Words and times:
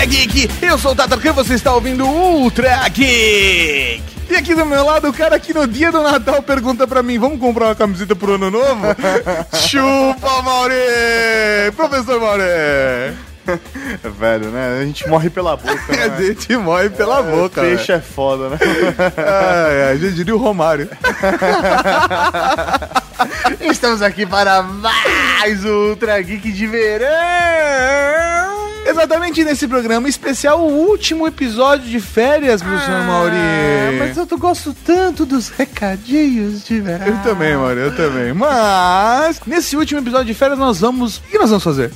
Cavalaria 0.00 0.06
Geek. 0.06 0.48
Eu 0.62 0.78
sou 0.78 0.92
o 0.92 0.94
Tatarkan, 0.94 1.32
você 1.32 1.54
está 1.54 1.74
ouvindo 1.74 2.06
o 2.06 2.42
Ultra 2.42 2.88
Geek. 2.88 4.02
E 4.30 4.36
aqui 4.36 4.54
do 4.54 4.64
meu 4.64 4.84
lado, 4.84 5.08
o 5.08 5.12
cara 5.12 5.38
que 5.38 5.52
no 5.52 5.66
dia 5.66 5.92
do 5.92 6.02
Natal 6.02 6.42
pergunta 6.42 6.86
pra 6.86 7.02
mim: 7.02 7.18
vamos 7.18 7.38
comprar 7.38 7.66
uma 7.66 7.74
camiseta 7.74 8.16
pro 8.16 8.34
ano 8.34 8.50
novo? 8.50 8.82
Chupa, 9.68 10.42
Mauri! 10.42 10.74
Professor 11.76 12.18
Mauri! 12.20 12.44
É 12.44 13.12
velho, 14.18 14.50
né? 14.50 14.78
A 14.80 14.84
gente 14.84 15.06
morre 15.08 15.28
pela 15.28 15.56
boca, 15.56 15.72
A 15.92 16.08
né? 16.08 16.26
gente 16.26 16.56
morre 16.56 16.88
pela 16.88 17.22
boca. 17.22 17.60
Peixe 17.60 17.92
é 17.92 18.00
foda, 18.00 18.50
né? 18.50 18.58
Ai, 19.90 19.98
já 19.98 20.08
diria 20.08 20.34
o 20.34 20.38
Romário. 20.38 20.88
Estamos 23.60 24.00
aqui 24.00 24.24
para 24.24 24.62
mais 24.62 25.64
um 25.64 25.90
Ultra 25.90 26.20
Geek 26.22 26.52
de 26.52 26.66
verão! 26.66 28.49
Exatamente 28.86 29.44
nesse 29.44 29.68
programa 29.68 30.08
especial, 30.08 30.60
o 30.60 30.88
último 30.88 31.26
episódio 31.26 31.88
de 31.88 32.00
férias, 32.00 32.62
Mauri. 32.62 33.36
Ah, 33.36 33.90
mas 33.98 34.16
eu 34.16 34.38
gosto 34.38 34.74
tanto 34.84 35.24
dos 35.24 35.48
recadinhos 35.48 36.64
de 36.64 36.80
verão. 36.80 37.06
Eu 37.06 37.18
também, 37.18 37.56
Mauri, 37.56 37.80
eu 37.80 37.96
também. 37.96 38.32
Mas, 38.32 39.40
nesse 39.46 39.76
último 39.76 40.00
episódio 40.00 40.26
de 40.26 40.34
férias, 40.34 40.58
nós 40.58 40.80
vamos. 40.80 41.18
O 41.18 41.22
que 41.22 41.38
nós 41.38 41.50
vamos 41.50 41.64
fazer? 41.64 41.92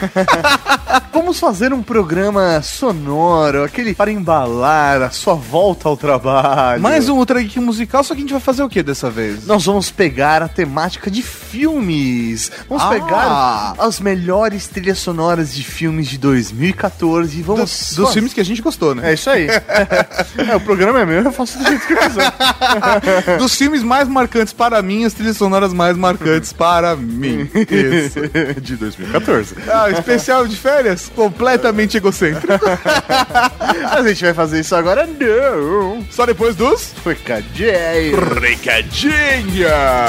Vamos 1.12 1.38
fazer 1.38 1.72
um 1.72 1.82
programa 1.82 2.62
sonoro, 2.62 3.64
aquele 3.64 3.94
para 3.94 4.10
embalar 4.10 5.02
a 5.02 5.10
sua 5.10 5.34
volta 5.34 5.88
ao 5.88 5.96
trabalho. 5.96 6.80
Mais 6.80 7.08
um 7.08 7.16
Ultra 7.16 7.40
Geek 7.42 7.58
musical, 7.60 8.02
só 8.02 8.14
que 8.14 8.20
a 8.20 8.22
gente 8.22 8.32
vai 8.32 8.40
fazer 8.40 8.62
o 8.62 8.68
que 8.68 8.82
dessa 8.82 9.10
vez? 9.10 9.46
Nós 9.46 9.64
vamos 9.64 9.90
pegar 9.90 10.42
a 10.42 10.48
temática 10.48 11.10
de 11.10 11.22
filmes. 11.22 12.50
Vamos 12.68 12.84
Ah. 12.84 12.88
pegar 12.88 13.74
as 13.78 14.00
melhores 14.00 14.66
trilhas 14.68 14.98
sonoras 14.98 15.54
de 15.54 15.62
filmes 15.64 16.08
de 16.08 16.18
2014 16.18 17.38
e 17.38 17.42
vamos... 17.42 17.60
Dos, 17.70 17.96
dos 17.96 18.12
filmes 18.12 18.32
que 18.32 18.40
a 18.40 18.44
gente 18.44 18.62
gostou, 18.62 18.94
né? 18.94 19.10
É 19.10 19.14
isso 19.14 19.28
aí. 19.30 19.46
é, 20.48 20.56
o 20.56 20.60
programa 20.60 21.00
é 21.00 21.06
meu, 21.06 21.22
eu 21.22 21.32
faço 21.32 21.58
do 21.58 21.64
jeito 21.66 21.86
que 21.86 21.92
eu 21.92 21.98
quiser. 21.98 22.32
Dos 23.38 23.54
filmes 23.56 23.82
mais 23.82 24.08
marcantes 24.08 24.52
para 24.52 24.80
mim, 24.82 25.04
as 25.04 25.12
trilhas 25.12 25.36
sonoras 25.36 25.72
mais 25.72 25.96
marcantes 25.96 26.52
para 26.52 26.94
mim. 26.96 27.48
Isso. 27.54 28.20
de 28.60 28.76
2014. 28.76 29.54
Ah, 29.68 29.89
especial 29.90 30.46
de 30.46 30.56
férias, 30.56 31.10
completamente 31.14 31.96
egocêntrico. 31.96 32.52
A 33.90 34.02
gente 34.02 34.24
vai 34.24 34.34
fazer 34.34 34.60
isso 34.60 34.74
agora? 34.74 35.06
Não. 35.06 36.04
Só 36.10 36.26
depois 36.26 36.56
dos. 36.56 36.92
Recadinho. 37.04 38.16
Recadinha! 38.40 39.68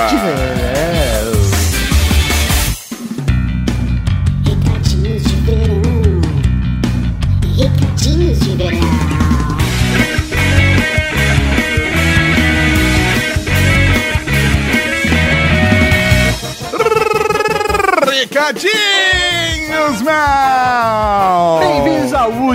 Recadinhos 0.09 1.40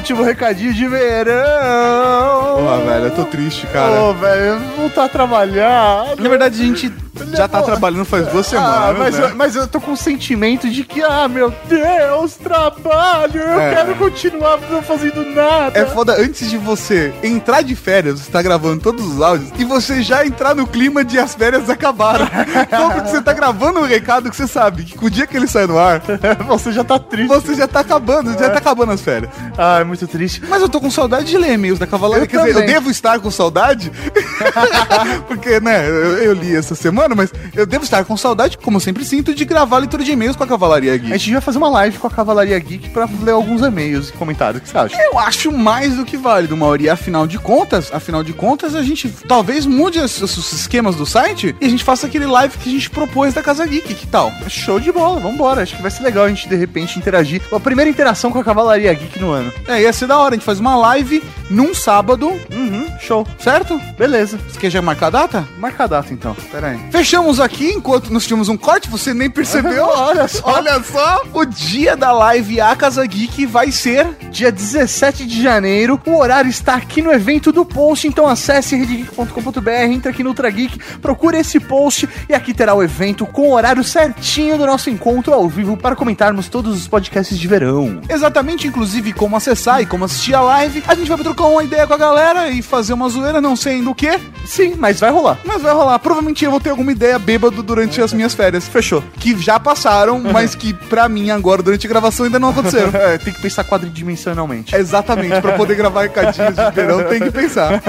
último 0.07 0.23
recadinho 0.23 0.73
de 0.73 0.87
verão. 0.87 2.59
Pô, 2.59 2.87
velho, 2.87 3.07
eu 3.07 3.11
tô 3.11 3.25
triste, 3.25 3.67
cara. 3.67 4.03
Ô, 4.03 4.15
velho, 4.15 4.61
voltar 4.77 5.07
a 5.07 5.09
trabalhar. 5.09 6.15
Na 6.17 6.28
verdade, 6.28 6.62
a 6.62 6.65
gente 6.65 6.89
já 7.36 7.48
tá 7.48 7.62
trabalhando 7.62 8.04
faz 8.04 8.26
duas 8.28 8.47
Ah, 8.47 8.50
semanas, 8.50 8.98
mas, 8.98 9.19
né? 9.19 9.24
eu, 9.30 9.36
mas 9.36 9.56
eu 9.56 9.66
tô 9.69 9.80
com 9.80 9.92
o 9.92 9.97
sentimento 9.97 10.69
de 10.69 10.84
que, 10.84 11.02
ah, 11.02 11.28
meu 11.28 11.52
Deus, 11.69 12.34
trabalho, 12.34 13.41
eu 13.41 13.60
É. 13.60 13.74
quero 13.74 13.94
continuar 13.97 14.58
não 14.70 14.82
fazendo 14.82 15.24
nada. 15.34 15.78
É 15.78 15.84
foda, 15.86 16.14
antes 16.20 16.48
de 16.50 16.56
você 16.58 17.12
entrar 17.22 17.62
de 17.62 17.74
férias, 17.74 18.20
você 18.20 18.30
tá 18.30 18.42
gravando 18.42 18.80
todos 18.82 19.04
os 19.06 19.20
áudios, 19.20 19.50
e 19.58 19.64
você 19.64 20.02
já 20.02 20.24
entrar 20.26 20.54
no 20.54 20.66
clima 20.66 21.04
de 21.04 21.19
as 21.19 21.34
férias 21.34 21.69
acabaram. 21.69 22.26
então, 22.62 22.91
porque 22.91 23.08
você 23.10 23.22
tá 23.22 23.32
gravando 23.32 23.80
um 23.80 23.84
recado 23.84 24.30
que 24.30 24.36
você 24.36 24.47
sabe 24.47 24.84
que 24.84 24.97
com 24.97 25.06
o 25.06 25.10
dia 25.10 25.26
que 25.26 25.36
ele 25.36 25.47
sai 25.47 25.66
no 25.66 25.78
ar, 25.78 26.00
Você 26.47 26.72
já 26.72 26.84
tá 26.84 26.98
triste. 26.98 27.28
você 27.28 27.54
já 27.54 27.66
tá 27.68 27.80
acabando, 27.80 28.32
já 28.32 28.50
tá 28.50 28.58
acabando 28.58 28.92
as 28.92 29.00
férias. 29.00 29.30
Ah, 29.58 29.80
é 29.80 29.84
muito 29.84 30.06
triste. 30.06 30.42
Mas 30.48 30.62
eu 30.62 30.68
tô 30.68 30.80
com 30.80 30.91
saudade 30.91 31.26
de 31.26 31.36
ler 31.38 31.53
e-mails 31.53 31.78
da 31.78 31.86
Cavalaria. 31.86 32.24
Eu 32.24 32.28
Quer 32.28 32.38
dizer, 32.38 32.50
eu 32.50 32.54
também. 32.54 32.68
devo 32.74 32.91
estar 32.91 33.18
com 33.20 33.30
saudade, 33.30 33.91
porque, 35.26 35.60
né, 35.60 35.88
eu, 35.88 36.19
eu 36.19 36.32
li 36.32 36.54
essa 36.54 36.74
semana, 36.74 37.14
mas 37.14 37.30
eu 37.54 37.66
devo 37.66 37.84
estar 37.84 38.04
com 38.04 38.16
saudade, 38.16 38.58
como 38.58 38.80
sempre 38.80 39.04
sinto, 39.04 39.34
de 39.34 39.44
gravar 39.44 39.76
a 39.76 39.80
leitura 39.80 40.04
de 40.04 40.12
e-mails 40.12 40.36
com 40.36 40.44
a 40.44 40.47
Cavalaria 40.47 40.92
A 40.94 40.97
Geek. 40.97 41.19
gente 41.19 41.32
vai 41.32 41.41
fazer 41.41 41.58
uma 41.58 41.69
live 41.69 41.98
com 41.98 42.06
a 42.06 42.10
Cavalaria 42.10 42.58
Geek 42.58 42.91
pra 42.91 43.08
ler 43.22 43.32
alguns 43.32 43.62
e-mails 43.62 44.08
e 44.08 44.12
comentários. 44.12 44.60
O 44.60 44.64
que 44.64 44.69
você 44.69 44.78
acha? 44.78 44.97
Eu 45.02 45.19
acho 45.19 45.50
mais 45.52 45.94
do 45.97 46.04
que 46.04 46.16
válido, 46.16 46.56
Mauri. 46.56 46.88
Afinal 46.88 47.26
de 47.26 47.38
contas, 47.38 47.92
afinal 47.92 48.22
de 48.22 48.32
contas, 48.32 48.74
a 48.74 48.82
gente 48.82 49.08
talvez 49.28 49.66
mude 49.66 49.98
os, 49.98 50.20
os 50.20 50.53
esquemas 50.53 50.97
do 50.97 51.06
site 51.06 51.54
e 51.60 51.66
a 51.66 51.68
gente 51.68 51.84
faça 51.84 52.06
aquele 52.06 52.26
live 52.26 52.56
que 52.58 52.68
a 52.68 52.72
gente 52.72 52.91
propôs 52.91 53.34
da 53.34 53.42
Casa 53.42 53.66
Geek. 53.66 53.94
Que 53.94 54.06
tal? 54.06 54.32
Show 54.48 54.78
de 54.80 54.92
bola, 54.92 55.20
vambora. 55.20 55.62
Acho 55.62 55.76
que 55.76 55.82
vai 55.82 55.91
ser 55.91 56.03
legal 56.03 56.24
a 56.24 56.28
gente 56.28 56.48
de 56.48 56.56
repente 56.56 56.98
interagir. 56.98 57.41
A 57.53 57.60
primeira 57.60 57.91
interação 57.91 58.30
com 58.30 58.38
a 58.38 58.44
Cavalaria 58.44 58.92
Geek 58.94 59.18
no 59.20 59.30
ano. 59.30 59.53
É, 59.66 59.80
ia 59.82 59.92
ser 59.92 60.06
da 60.06 60.18
hora. 60.18 60.34
A 60.34 60.36
gente 60.36 60.44
faz 60.44 60.60
uma 60.60 60.76
live 60.76 61.22
num 61.50 61.74
sábado, 61.74 62.28
Uhum, 62.53 62.86
show. 63.00 63.26
certo? 63.38 63.80
Beleza. 63.98 64.25
Você 64.31 64.59
quer 64.59 64.70
já 64.70 64.82
marcar 64.82 65.06
a 65.06 65.10
data? 65.10 65.48
Marca 65.59 65.84
a 65.84 65.87
data 65.87 66.12
então. 66.12 66.34
Pera 66.50 66.69
aí. 66.69 66.81
Fechamos 66.91 67.41
aqui 67.41 67.70
enquanto 67.72 68.12
nós 68.12 68.26
tínhamos 68.26 68.48
um 68.48 68.56
corte, 68.56 68.88
você 68.88 69.12
nem 69.14 69.31
percebeu. 69.31 69.87
Olha 69.87 70.28
só. 70.28 70.42
Olha 70.44 70.82
só, 70.82 71.22
o 71.32 71.44
dia 71.44 71.97
da 71.97 72.12
live 72.12 72.60
A 72.60 72.75
Casa 72.75 73.04
Geek 73.06 73.47
vai 73.47 73.70
ser. 73.70 74.06
Dia 74.31 74.50
17 74.50 75.26
de 75.26 75.42
janeiro, 75.42 76.00
o 76.06 76.19
horário 76.19 76.50
está 76.50 76.75
aqui 76.75 77.00
no 77.00 77.12
evento 77.12 77.53
do 77.53 77.65
post, 77.65 78.06
então 78.06 78.26
acesse 78.26 78.76
redgeek.com.br, 78.76 79.70
entre 79.70 80.10
aqui 80.10 80.22
no 80.22 80.31
Ultra 80.31 80.50
Geek, 80.50 80.78
procure 81.00 81.38
esse 81.38 81.59
post 81.59 82.09
e 82.28 82.34
aqui 82.34 82.53
terá 82.53 82.75
o 82.75 82.82
evento 82.82 83.26
com 83.26 83.48
o 83.48 83.53
horário 83.53 83.82
certinho 83.82 84.59
do 84.59 84.66
nosso 84.66 84.91
encontro 84.91 85.32
ao 85.32 85.48
vivo 85.48 85.76
para 85.76 85.97
comentarmos 85.97 86.48
todos 86.48 86.76
os 86.76 86.88
podcasts 86.88 87.38
de 87.38 87.48
verão. 87.48 88.00
Exatamente, 88.09 88.66
inclusive, 88.66 89.12
como 89.12 89.36
acessar 89.36 89.81
e 89.81 89.86
como 89.86 90.04
assistir 90.04 90.34
a 90.34 90.41
live. 90.41 90.82
A 90.86 90.94
gente 90.94 91.09
vai 91.09 91.19
trocar 91.19 91.47
uma 91.47 91.65
ideia 91.65 91.86
com 91.86 91.94
a 91.94 91.98
galera 91.98 92.48
e 92.50 92.62
fazer 92.62 92.92
uma 92.92 93.09
zoeira, 93.09 93.41
não 93.41 93.56
sei 93.56 93.76
ainda 93.76 93.91
o 93.91 93.94
que, 93.94 94.16
Sim, 94.44 94.75
mas 94.78 95.00
vai 95.00 95.10
rolar. 95.10 95.38
mas 95.44 95.60
vai 95.62 95.72
rolar. 95.72 95.99
Provavelmente 95.99 96.44
eu 96.44 96.50
vou 96.50 96.60
ter 96.60 96.71
alguma 96.71 96.93
ideia 96.93 97.19
bêbado 97.19 97.62
durante 97.62 98.00
as 98.00 98.12
minhas 98.12 98.32
férias. 98.34 98.66
Fechou. 98.69 99.03
Que 99.19 99.37
já 99.41 99.59
passaram, 99.59 100.21
mas 100.32 100.54
que 100.54 100.72
pra 100.72 101.09
mim 101.09 101.31
agora, 101.31 101.62
durante 101.62 101.84
a 101.87 101.88
gravação, 101.88 102.27
ainda 102.27 102.38
não 102.38 102.50
aconteceram. 102.50 102.93
É, 102.97 103.19
tem 103.19 103.32
que 103.32 103.41
pensar 103.43 103.65
quadridimensionalmente. 103.65 104.75
Exatamente, 104.75 105.41
pra 105.41 105.53
poder 105.53 105.75
gravar 105.75 106.03
recadinhos 106.03 106.54
de 106.56 106.71
verão 106.72 107.04
tem 107.04 107.21
que 107.21 107.31
pensar. 107.31 107.82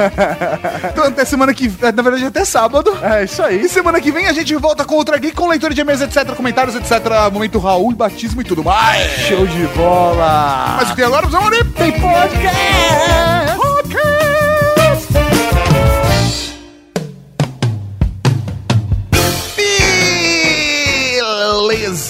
Então 0.91 1.05
até 1.05 1.23
semana 1.25 1.53
que 1.53 1.71
na 1.81 2.01
verdade 2.01 2.25
até 2.25 2.43
sábado. 2.45 2.95
É, 3.01 3.23
isso 3.23 3.41
E 3.41 3.45
aí. 3.45 3.69
semana 3.69 3.99
que 4.01 4.11
vem 4.11 4.27
a 4.27 4.33
gente 4.33 4.53
volta 4.55 4.83
com 4.85 4.95
outra 4.95 5.17
geek, 5.17 5.35
com 5.35 5.47
leitura 5.47 5.73
de 5.73 5.81
e-mails, 5.81 6.01
etc, 6.01 6.33
comentários, 6.35 6.75
etc, 6.75 6.99
momento 7.31 7.57
Raul 7.59 7.91
e 7.91 7.95
batismo 7.95 8.41
e 8.41 8.43
tudo 8.43 8.63
mais. 8.63 9.09
Show 9.27 9.45
de 9.47 9.65
bola! 9.67 10.75
Mas 10.77 10.87
o 10.87 10.89
que 10.91 10.95
tem 10.97 11.05
agora, 11.05 11.27
vamos 11.27 11.47
ali? 11.47 11.63
tem 11.63 11.91
podcast! 11.91 13.66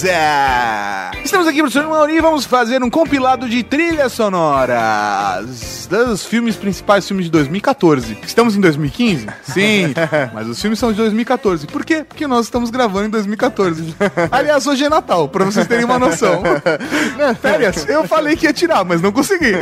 Beleza! 0.03 1.16
Aqui, 1.47 1.59
professor 1.59 1.87
Mauri, 1.87 2.17
e 2.17 2.21
vamos 2.21 2.45
fazer 2.45 2.83
um 2.83 2.89
compilado 2.89 3.47
de 3.47 3.63
trilhas 3.63 4.11
sonoras 4.11 5.87
dos 5.89 6.25
filmes 6.25 6.57
principais, 6.57 7.07
filmes 7.07 7.25
de 7.27 7.31
2014. 7.31 8.17
Estamos 8.25 8.55
em 8.57 8.59
2015? 8.59 9.27
Sim, 9.43 9.93
mas 10.33 10.47
os 10.49 10.61
filmes 10.61 10.77
são 10.77 10.91
de 10.91 10.97
2014. 10.97 11.65
Por 11.67 11.85
quê? 11.85 12.03
Porque 12.07 12.27
nós 12.27 12.45
estamos 12.45 12.69
gravando 12.69 13.07
em 13.07 13.09
2014. 13.09 13.95
Aliás, 14.29 14.67
hoje 14.67 14.83
é 14.83 14.89
Natal, 14.89 15.29
pra 15.29 15.45
vocês 15.45 15.65
terem 15.67 15.85
uma 15.85 15.97
noção. 15.97 16.43
Férias, 17.41 17.87
eu 17.87 18.05
falei 18.05 18.35
que 18.35 18.45
ia 18.45 18.51
tirar, 18.53 18.83
mas 18.83 19.01
não 19.01 19.11
consegui. 19.13 19.53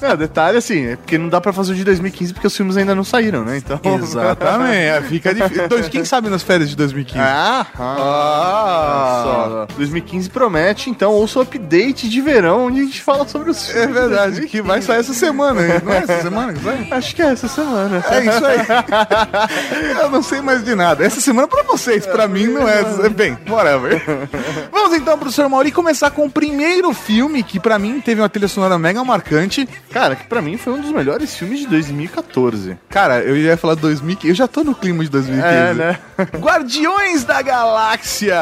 Não, 0.00 0.16
detalhe 0.16 0.56
assim, 0.58 0.86
é 0.86 0.96
porque 0.96 1.16
não 1.18 1.28
dá 1.28 1.40
pra 1.40 1.52
fazer 1.52 1.72
o 1.72 1.74
de 1.74 1.84
2015 1.84 2.32
porque 2.32 2.46
os 2.46 2.56
filmes 2.56 2.76
ainda 2.76 2.94
não 2.94 3.04
saíram, 3.04 3.44
né? 3.44 3.58
Então. 3.58 3.78
Exatamente, 3.82 4.74
é, 4.76 5.02
fica 5.02 5.34
difícil. 5.34 5.90
Quem 5.90 6.04
sabe 6.04 6.28
nas 6.30 6.42
férias 6.42 6.70
de 6.70 6.76
2015? 6.76 7.18
Ah, 7.20 7.66
Ah, 7.78 9.20
só. 9.24 9.66
2015 9.76 10.30
promete, 10.44 10.90
então, 10.90 11.12
ouça 11.12 11.38
o 11.38 11.42
update 11.42 12.06
de 12.08 12.20
verão 12.20 12.66
onde 12.66 12.80
a 12.80 12.84
gente 12.84 13.00
fala 13.00 13.26
sobre 13.26 13.50
os 13.50 13.68
É 13.70 13.72
filmes. 13.72 13.88
de 13.88 13.92
verdade, 13.94 14.30
2015. 14.32 14.48
que 14.48 14.60
vai 14.62 14.82
sair 14.82 14.98
essa 15.00 15.14
semana, 15.14 15.62
hein? 15.62 15.80
não 15.82 15.92
é 15.92 15.96
essa 15.98 16.20
semana 16.22 16.52
que 16.52 16.62
sai? 16.62 16.88
Acho 16.90 17.16
que 17.16 17.22
é 17.22 17.26
essa 17.26 17.48
semana. 17.48 18.04
É 18.10 18.20
isso 18.26 18.44
aí. 18.44 18.58
Eu 20.02 20.10
não 20.10 20.22
sei 20.22 20.40
mais 20.42 20.62
de 20.62 20.74
nada. 20.74 21.02
Essa 21.04 21.20
semana 21.20 21.48
pra 21.48 21.62
vocês, 21.62 22.06
pra 22.06 22.28
mim 22.28 22.46
não 22.46 22.68
é. 22.68 23.08
Bem, 23.08 23.38
whatever. 23.48 24.02
Vamos 24.70 24.94
então, 24.96 25.18
professor 25.18 25.48
Mauri, 25.48 25.70
começar 25.72 26.10
com 26.10 26.26
o 26.26 26.30
primeiro 26.30 26.92
filme 26.92 27.42
que 27.42 27.58
pra 27.58 27.78
mim 27.78 28.00
teve 28.00 28.20
uma 28.20 28.28
trilha 28.28 28.48
sonora 28.48 28.78
mega 28.78 29.02
marcante. 29.02 29.66
Cara, 29.90 30.14
que 30.14 30.24
pra 30.26 30.42
mim 30.42 30.58
foi 30.58 30.74
um 30.74 30.80
dos 30.80 30.90
melhores 30.92 31.34
filmes 31.34 31.60
de 31.60 31.66
2014. 31.68 32.76
Cara, 32.90 33.20
eu 33.20 33.34
ia 33.36 33.56
falar 33.56 33.74
2015. 33.76 34.28
Eu 34.28 34.34
já 34.34 34.46
tô 34.46 34.62
no 34.62 34.74
clima 34.74 35.02
de 35.04 35.10
2015. 35.10 35.54
É, 35.54 35.72
né? 35.74 35.98
Guardiões 36.38 37.24
da 37.24 37.40
Galáxia! 37.40 38.36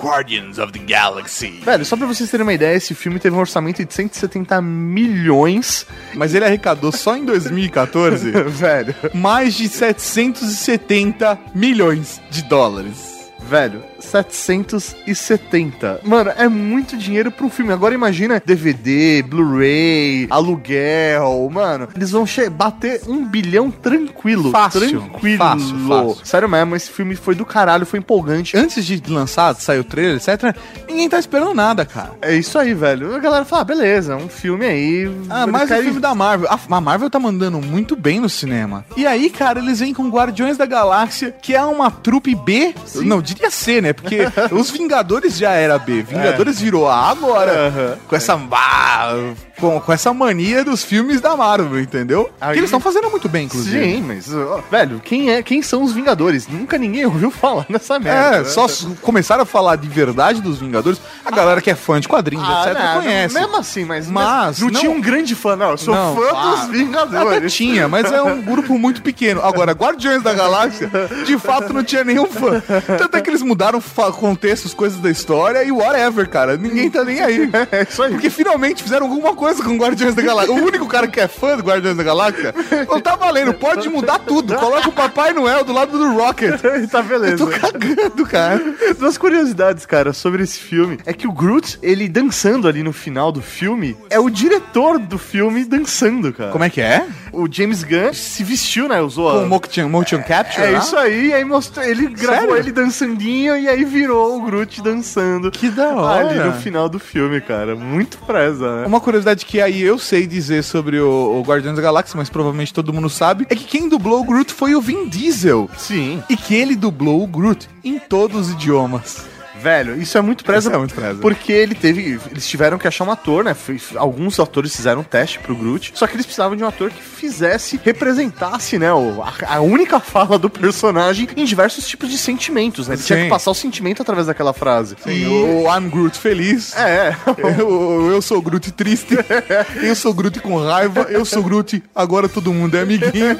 Guardians 0.00 0.58
of 0.58 0.72
the 0.72 0.78
Galaxy. 0.78 1.33
Velho, 1.64 1.84
só 1.84 1.96
pra 1.96 2.06
vocês 2.06 2.30
terem 2.30 2.44
uma 2.44 2.52
ideia, 2.52 2.76
esse 2.76 2.94
filme 2.94 3.18
teve 3.18 3.34
um 3.34 3.40
orçamento 3.40 3.84
de 3.84 3.92
170 3.92 4.60
milhões. 4.62 5.86
Mas 6.14 6.34
ele 6.34 6.44
arrecadou 6.44 6.92
só 6.92 7.16
em 7.16 7.24
2014 7.24 8.30
Velho, 8.48 8.94
mais 9.12 9.54
de 9.54 9.68
770 9.68 11.38
milhões 11.54 12.20
de 12.30 12.42
dólares. 12.42 13.30
velho, 13.48 13.82
770. 14.04 16.00
Mano, 16.04 16.32
é 16.36 16.48
muito 16.48 16.96
dinheiro 16.96 17.30
pra 17.30 17.46
um 17.46 17.50
filme. 17.50 17.72
Agora 17.72 17.94
imagina 17.94 18.42
DVD, 18.44 19.22
Blu-ray, 19.22 20.26
aluguel, 20.30 21.48
mano. 21.52 21.88
Eles 21.94 22.10
vão 22.10 22.24
bater 22.52 23.02
um 23.06 23.24
bilhão 23.24 23.70
tranquilo. 23.70 24.50
Fácil, 24.50 24.80
Tranquilo. 24.80 25.38
fácil, 25.38 25.78
fácil. 25.88 26.16
Sério 26.24 26.48
mesmo, 26.48 26.76
esse 26.76 26.90
filme 26.90 27.14
foi 27.16 27.34
do 27.34 27.44
caralho, 27.44 27.86
foi 27.86 27.98
empolgante. 27.98 28.56
Antes 28.56 28.84
de 28.84 29.02
lançar, 29.10 29.54
sair 29.54 29.78
o 29.78 29.84
trailer, 29.84 30.16
etc., 30.16 30.56
ninguém 30.88 31.08
tá 31.08 31.18
esperando 31.18 31.54
nada, 31.54 31.84
cara. 31.84 32.12
É 32.20 32.34
isso 32.34 32.58
aí, 32.58 32.74
velho. 32.74 33.14
A 33.14 33.18
galera 33.18 33.44
fala, 33.44 33.62
ah, 33.62 33.64
beleza, 33.64 34.16
um 34.16 34.28
filme 34.28 34.64
aí. 34.66 35.10
Ah, 35.28 35.46
mais 35.46 35.70
um 35.70 35.82
filme 35.82 36.00
da 36.00 36.14
Marvel. 36.14 36.48
A, 36.50 36.58
a 36.76 36.80
Marvel 36.80 37.08
tá 37.10 37.18
mandando 37.18 37.60
muito 37.60 37.96
bem 37.96 38.20
no 38.20 38.28
cinema. 38.28 38.84
E 38.96 39.06
aí, 39.06 39.30
cara, 39.30 39.60
eles 39.60 39.80
vêm 39.80 39.94
com 39.94 40.08
Guardiões 40.08 40.56
da 40.56 40.66
Galáxia, 40.66 41.30
que 41.30 41.54
é 41.54 41.62
uma 41.62 41.90
trupe 41.90 42.34
B. 42.34 42.74
Não, 42.96 43.20
diria 43.22 43.50
C, 43.50 43.80
né? 43.80 43.93
Porque 43.94 44.18
os 44.52 44.70
Vingadores 44.70 45.36
já 45.36 45.52
era 45.52 45.78
B. 45.78 46.02
Vingadores 46.02 46.60
virou 46.60 46.88
A 46.88 47.10
agora. 47.10 47.98
Com 48.08 48.16
essa. 48.16 48.38
ah, 48.52 49.14
com, 49.58 49.80
com 49.80 49.92
essa 49.92 50.12
mania 50.12 50.64
dos 50.64 50.82
filmes 50.82 51.20
da 51.20 51.36
Marvel, 51.36 51.80
entendeu? 51.80 52.28
Aí- 52.40 52.52
Que 52.54 52.58
eles 52.60 52.68
estão 52.68 52.80
fazendo 52.80 53.08
muito 53.10 53.28
bem, 53.28 53.44
inclusive. 53.46 53.84
Sim, 53.84 54.02
mas, 54.02 54.32
ó, 54.34 54.60
velho, 54.70 55.00
quem, 55.02 55.30
é, 55.30 55.42
quem 55.42 55.62
são 55.62 55.82
os 55.82 55.92
Vingadores? 55.92 56.48
Nunca 56.48 56.76
ninguém 56.76 57.04
ouviu 57.06 57.30
falar 57.30 57.64
nessa 57.68 57.98
merda. 57.98 58.38
É, 58.38 58.44
só 58.44 58.64
s- 58.66 58.86
começaram 59.00 59.42
a 59.42 59.46
falar 59.46 59.76
de 59.76 59.88
verdade 59.88 60.42
dos 60.42 60.58
Vingadores. 60.58 61.00
A 61.24 61.30
galera 61.30 61.60
que 61.60 61.70
é 61.70 61.74
fã 61.74 62.00
de 62.00 62.08
quadrinhos, 62.08 62.46
Ah, 62.48 62.64
etc., 62.66 62.82
não, 62.82 63.00
conhece. 63.02 63.34
Mesmo 63.34 63.56
assim, 63.56 63.84
mas, 63.84 64.08
Mas 64.08 64.58
não, 64.58 64.68
não- 64.70 64.80
tinha 64.80 64.90
um 64.90 65.00
grande 65.00 65.34
fã, 65.34 65.54
não. 65.56 65.70
Eu 65.70 65.78
sou 65.78 65.94
Não, 65.94 66.16
fã 66.16 66.22
ah, 66.34 66.50
dos 66.50 66.60
Até 66.64 66.72
Vingadores. 66.72 67.54
tinha, 67.54 67.86
mas 67.88 68.10
é 68.10 68.22
um 68.22 68.42
grupo 68.42 68.76
muito 68.78 69.02
pequeno. 69.02 69.40
Agora, 69.42 69.72
Guardiões 69.72 70.22
da 70.22 70.34
Galáxia, 70.34 70.90
de 71.24 71.38
fato, 71.38 71.72
não 71.72 71.84
tinha 71.84 72.02
nenhum 72.04 72.26
fã. 72.26 72.60
Tanto 72.98 73.16
é 73.16 73.20
que 73.20 73.30
eles 73.30 73.40
mudaram 73.42 73.80
contextos, 74.18 74.74
coisas 74.74 74.98
da 75.00 75.10
história 75.10 75.62
e 75.64 75.70
whatever, 75.72 76.28
cara. 76.28 76.56
Ninguém 76.56 76.90
tá 76.90 77.04
nem 77.04 77.20
aí. 77.20 77.50
É 77.70 77.82
isso 77.82 78.02
aí. 78.02 78.10
Porque 78.12 78.30
finalmente 78.30 78.82
fizeram 78.82 79.06
alguma 79.06 79.34
coisa 79.34 79.62
com 79.62 79.76
Guardiões 79.76 80.14
da 80.14 80.22
Galáxia. 80.22 80.54
O 80.54 80.64
único 80.64 80.86
cara 80.86 81.08
que 81.08 81.18
é 81.18 81.26
fã 81.26 81.56
do 81.56 81.62
Guardiões 81.62 81.96
da 81.96 82.02
Galáxia, 82.02 82.54
não 82.88 83.00
tá 83.00 83.16
valendo. 83.16 83.54
Pode 83.54 83.88
mudar 83.88 84.18
tudo. 84.18 84.54
Coloca 84.54 84.88
o 84.88 84.92
Papai 84.92 85.32
Noel 85.32 85.64
do 85.64 85.72
lado 85.72 85.96
do 85.96 86.12
Rocket. 86.12 86.60
tá 86.90 87.02
beleza. 87.02 87.38
Tô 87.38 87.46
cagando, 87.46 88.26
cara. 88.26 88.62
Duas 88.98 89.16
curiosidades, 89.18 89.86
cara, 89.86 90.12
sobre 90.12 90.42
esse 90.42 90.58
filme. 90.58 90.98
É 91.06 91.12
que 91.12 91.26
o 91.26 91.32
Groot, 91.32 91.78
ele 91.82 92.08
dançando 92.08 92.68
ali 92.68 92.82
no 92.82 92.92
final 92.92 93.32
do 93.32 93.40
filme, 93.42 93.96
é 94.10 94.18
o 94.18 94.28
diretor 94.28 94.98
do 94.98 95.18
filme 95.18 95.64
dançando, 95.64 96.32
cara. 96.32 96.50
Como 96.50 96.64
é 96.64 96.70
que 96.70 96.80
é? 96.80 97.06
O 97.32 97.48
James 97.50 97.82
Gunn 97.82 98.12
se 98.12 98.44
vestiu, 98.44 98.88
né? 98.88 99.00
Usou 99.00 99.30
Com 99.30 99.38
a... 99.38 99.46
motion, 99.46 99.88
motion 99.88 100.22
capture? 100.22 100.66
É 100.66 100.70
lá? 100.70 100.78
isso 100.78 100.96
aí, 100.96 101.32
aí 101.32 101.44
mostrou, 101.44 101.84
ele 101.84 102.06
gravou 102.08 102.50
Sério? 102.50 102.56
ele 102.56 102.72
dançandinho 102.72 103.56
e 103.56 103.63
aí 103.68 103.84
virou 103.84 104.36
o 104.36 104.42
Groot 104.42 104.82
dançando. 104.82 105.50
Que 105.50 105.68
da 105.70 105.94
hora. 105.94 106.28
Ali 106.28 106.38
no 106.38 106.52
final 106.54 106.88
do 106.88 106.98
filme, 106.98 107.40
cara. 107.40 107.74
Muito 107.74 108.18
presa, 108.18 108.80
né? 108.80 108.86
Uma 108.86 109.00
curiosidade 109.00 109.46
que 109.46 109.60
aí 109.60 109.82
eu 109.82 109.98
sei 109.98 110.26
dizer 110.26 110.62
sobre 110.62 111.00
o, 111.00 111.40
o 111.40 111.42
Guardiões 111.42 111.76
da 111.76 111.82
Galáxia, 111.82 112.16
mas 112.16 112.30
provavelmente 112.30 112.72
todo 112.72 112.92
mundo 112.92 113.08
sabe, 113.08 113.46
é 113.50 113.54
que 113.54 113.64
quem 113.64 113.88
dublou 113.88 114.20
o 114.20 114.24
Groot 114.24 114.52
foi 114.52 114.74
o 114.74 114.80
Vin 114.80 115.08
Diesel. 115.08 115.68
Sim. 115.76 116.22
E 116.28 116.36
que 116.36 116.54
ele 116.54 116.76
dublou 116.76 117.22
o 117.22 117.26
Groot 117.26 117.68
em 117.82 117.98
todos 117.98 118.48
os 118.48 118.52
idiomas. 118.52 119.33
Velho, 119.64 119.98
isso 119.98 120.18
é 120.18 120.20
muito 120.20 120.44
presa. 120.44 120.68
Isso 120.68 120.76
é 120.76 120.78
muito 120.78 120.94
presa. 120.94 121.18
Porque 121.22 121.50
ele 121.50 121.74
teve. 121.74 122.20
Eles 122.30 122.46
tiveram 122.46 122.76
que 122.76 122.86
achar 122.86 123.02
um 123.04 123.10
ator, 123.10 123.42
né? 123.42 123.56
Alguns 123.96 124.38
atores 124.38 124.76
fizeram 124.76 125.00
um 125.00 125.04
teste 125.04 125.38
pro 125.38 125.56
Groot. 125.56 125.92
Só 125.94 126.06
que 126.06 126.14
eles 126.14 126.26
precisavam 126.26 126.54
de 126.54 126.62
um 126.62 126.66
ator 126.66 126.90
que 126.90 127.02
fizesse, 127.02 127.80
representasse, 127.82 128.78
né? 128.78 128.88
a, 128.88 129.54
a 129.54 129.60
única 129.62 129.98
fala 130.04 130.38
do 130.38 130.50
personagem 130.50 131.26
em 131.34 131.46
diversos 131.46 131.88
tipos 131.88 132.10
de 132.10 132.18
sentimentos, 132.18 132.88
né? 132.88 132.94
Ele 132.94 133.02
tinha 133.02 133.18
Sim. 133.18 133.24
que 133.24 133.30
passar 133.30 133.52
o 133.52 133.54
sentimento 133.54 134.02
através 134.02 134.26
daquela 134.26 134.52
frase. 134.52 134.96
E 135.06 135.24
o 135.24 135.64
I'm 135.74 135.88
Groot 135.88 136.18
feliz. 136.18 136.76
É. 136.76 137.16
Eu, 137.58 138.10
eu 138.10 138.20
sou 138.20 138.42
Groot 138.42 138.70
triste. 138.72 139.16
Eu 139.82 139.94
sou 139.94 140.12
Groot 140.12 140.40
com 140.40 140.58
raiva. 140.58 141.02
Eu 141.08 141.24
sou 141.24 141.42
Groot. 141.42 141.82
Agora 141.94 142.28
todo 142.28 142.52
mundo 142.52 142.76
é 142.76 142.82
amiguinho. 142.82 143.36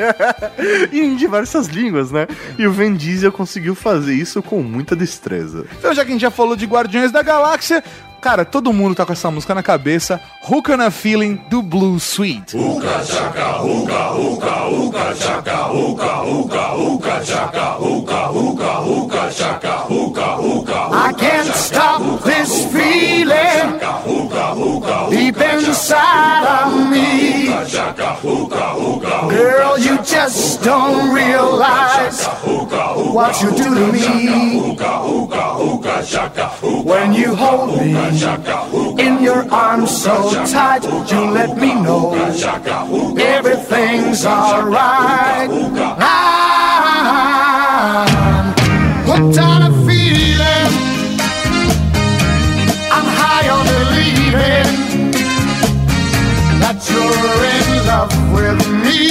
e 0.90 1.00
em 1.00 1.16
diversas 1.16 1.66
línguas, 1.66 2.10
né? 2.10 2.26
E 2.58 2.66
o 2.66 2.72
Vin 2.72 2.94
Diesel 2.94 3.32
conseguiu 3.32 3.74
fazer 3.74 4.14
isso 4.14 4.42
com 4.42 4.62
muita 4.62 4.96
destreza. 4.96 5.66
Então, 5.78 5.92
já 5.92 6.04
que 6.04 6.13
gente 6.14 6.22
já 6.22 6.30
falou 6.30 6.56
de 6.56 6.64
Guardiões 6.64 7.12
da 7.12 7.22
Galáxia, 7.22 7.84
cara, 8.24 8.42
todo 8.42 8.72
mundo 8.72 8.94
tá 8.94 9.04
com 9.04 9.12
essa 9.12 9.30
música 9.30 9.54
na 9.54 9.62
cabeça. 9.62 10.18
Hook 10.48 10.72
on 10.72 10.80
a 10.80 10.90
Feeling 10.90 11.38
do 11.50 11.60
Blue 11.60 12.00
Sweet. 12.00 12.56
I 20.96 21.12
can't 21.18 21.54
stop 21.54 22.22
this 22.24 22.64
feeling 22.72 23.78
deep 25.10 25.36
inside 25.36 26.46
of 26.46 26.90
me. 26.90 27.48
Girl, 29.28 29.78
you 29.78 29.98
just 30.02 30.62
don't 30.62 31.12
realize 31.12 32.24
what 33.12 33.42
you 33.42 33.50
do 33.50 33.74
to 33.74 33.92
me. 33.92 34.76
When 36.84 37.12
you 37.12 37.34
hold 37.34 37.80
me 37.80 37.92
in 38.14 39.22
your 39.22 39.44
arms 39.52 39.90
so 39.90 40.30
tight, 40.46 40.84
you 40.84 41.30
let 41.32 41.56
me 41.58 41.74
know 41.74 42.14
everything's 43.18 44.24
alright. 44.24 45.50
I'm 46.00 46.84
hooked 49.04 49.38
on 49.38 49.62
a 49.62 49.70
feeling. 49.84 50.70
I'm 52.94 53.08
high 53.18 53.48
on 53.48 53.66
believing 53.66 54.68
that 56.60 56.78
you're 56.88 57.44
in 57.56 57.66
love 57.88 58.14
with 58.32 58.60
me. 58.84 59.02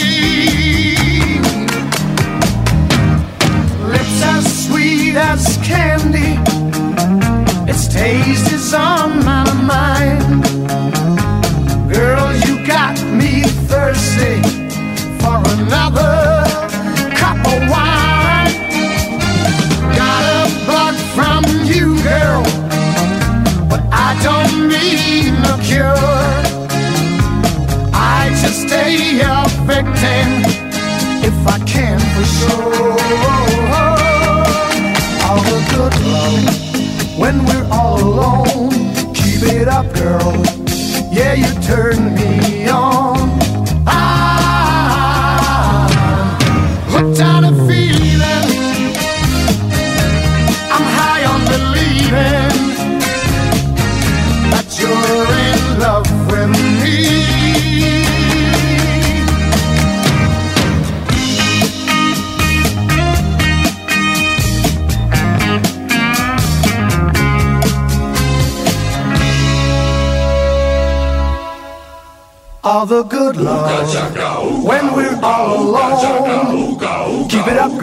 Lips 3.92 4.24
as 4.24 4.46
sweet 4.66 5.16
as 5.18 5.58
candy. 5.58 6.53
On 8.76 9.24
my 9.24 9.44
mind. 9.54 10.44
Girl, 11.94 12.34
you 12.34 12.66
got 12.66 13.00
me 13.06 13.44
thirsty 13.70 14.42
for 15.22 15.38
another 15.58 16.44
cup 17.16 17.38
of 17.46 17.70
wine. 17.70 18.54
Got 19.96 20.24
a 20.38 20.66
bug 20.66 20.96
from 21.14 21.44
you, 21.66 22.02
girl, 22.02 22.44
but 23.70 23.82
I 23.92 24.18
don't 24.24 24.68
need 24.68 25.34
no 25.44 25.58
cure. 25.62 25.94
I 27.94 28.30
just 28.42 28.68
stay 28.68 29.20
a 29.22 29.46
victim 29.68 30.43
you 41.36 41.54
turn 41.62 42.14
me 42.14 42.33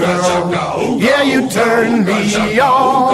girl. 0.00 0.99
Yeah, 1.00 1.23
you 1.23 1.49
turn 1.49 2.04
me 2.04 2.61
on. 2.61 3.10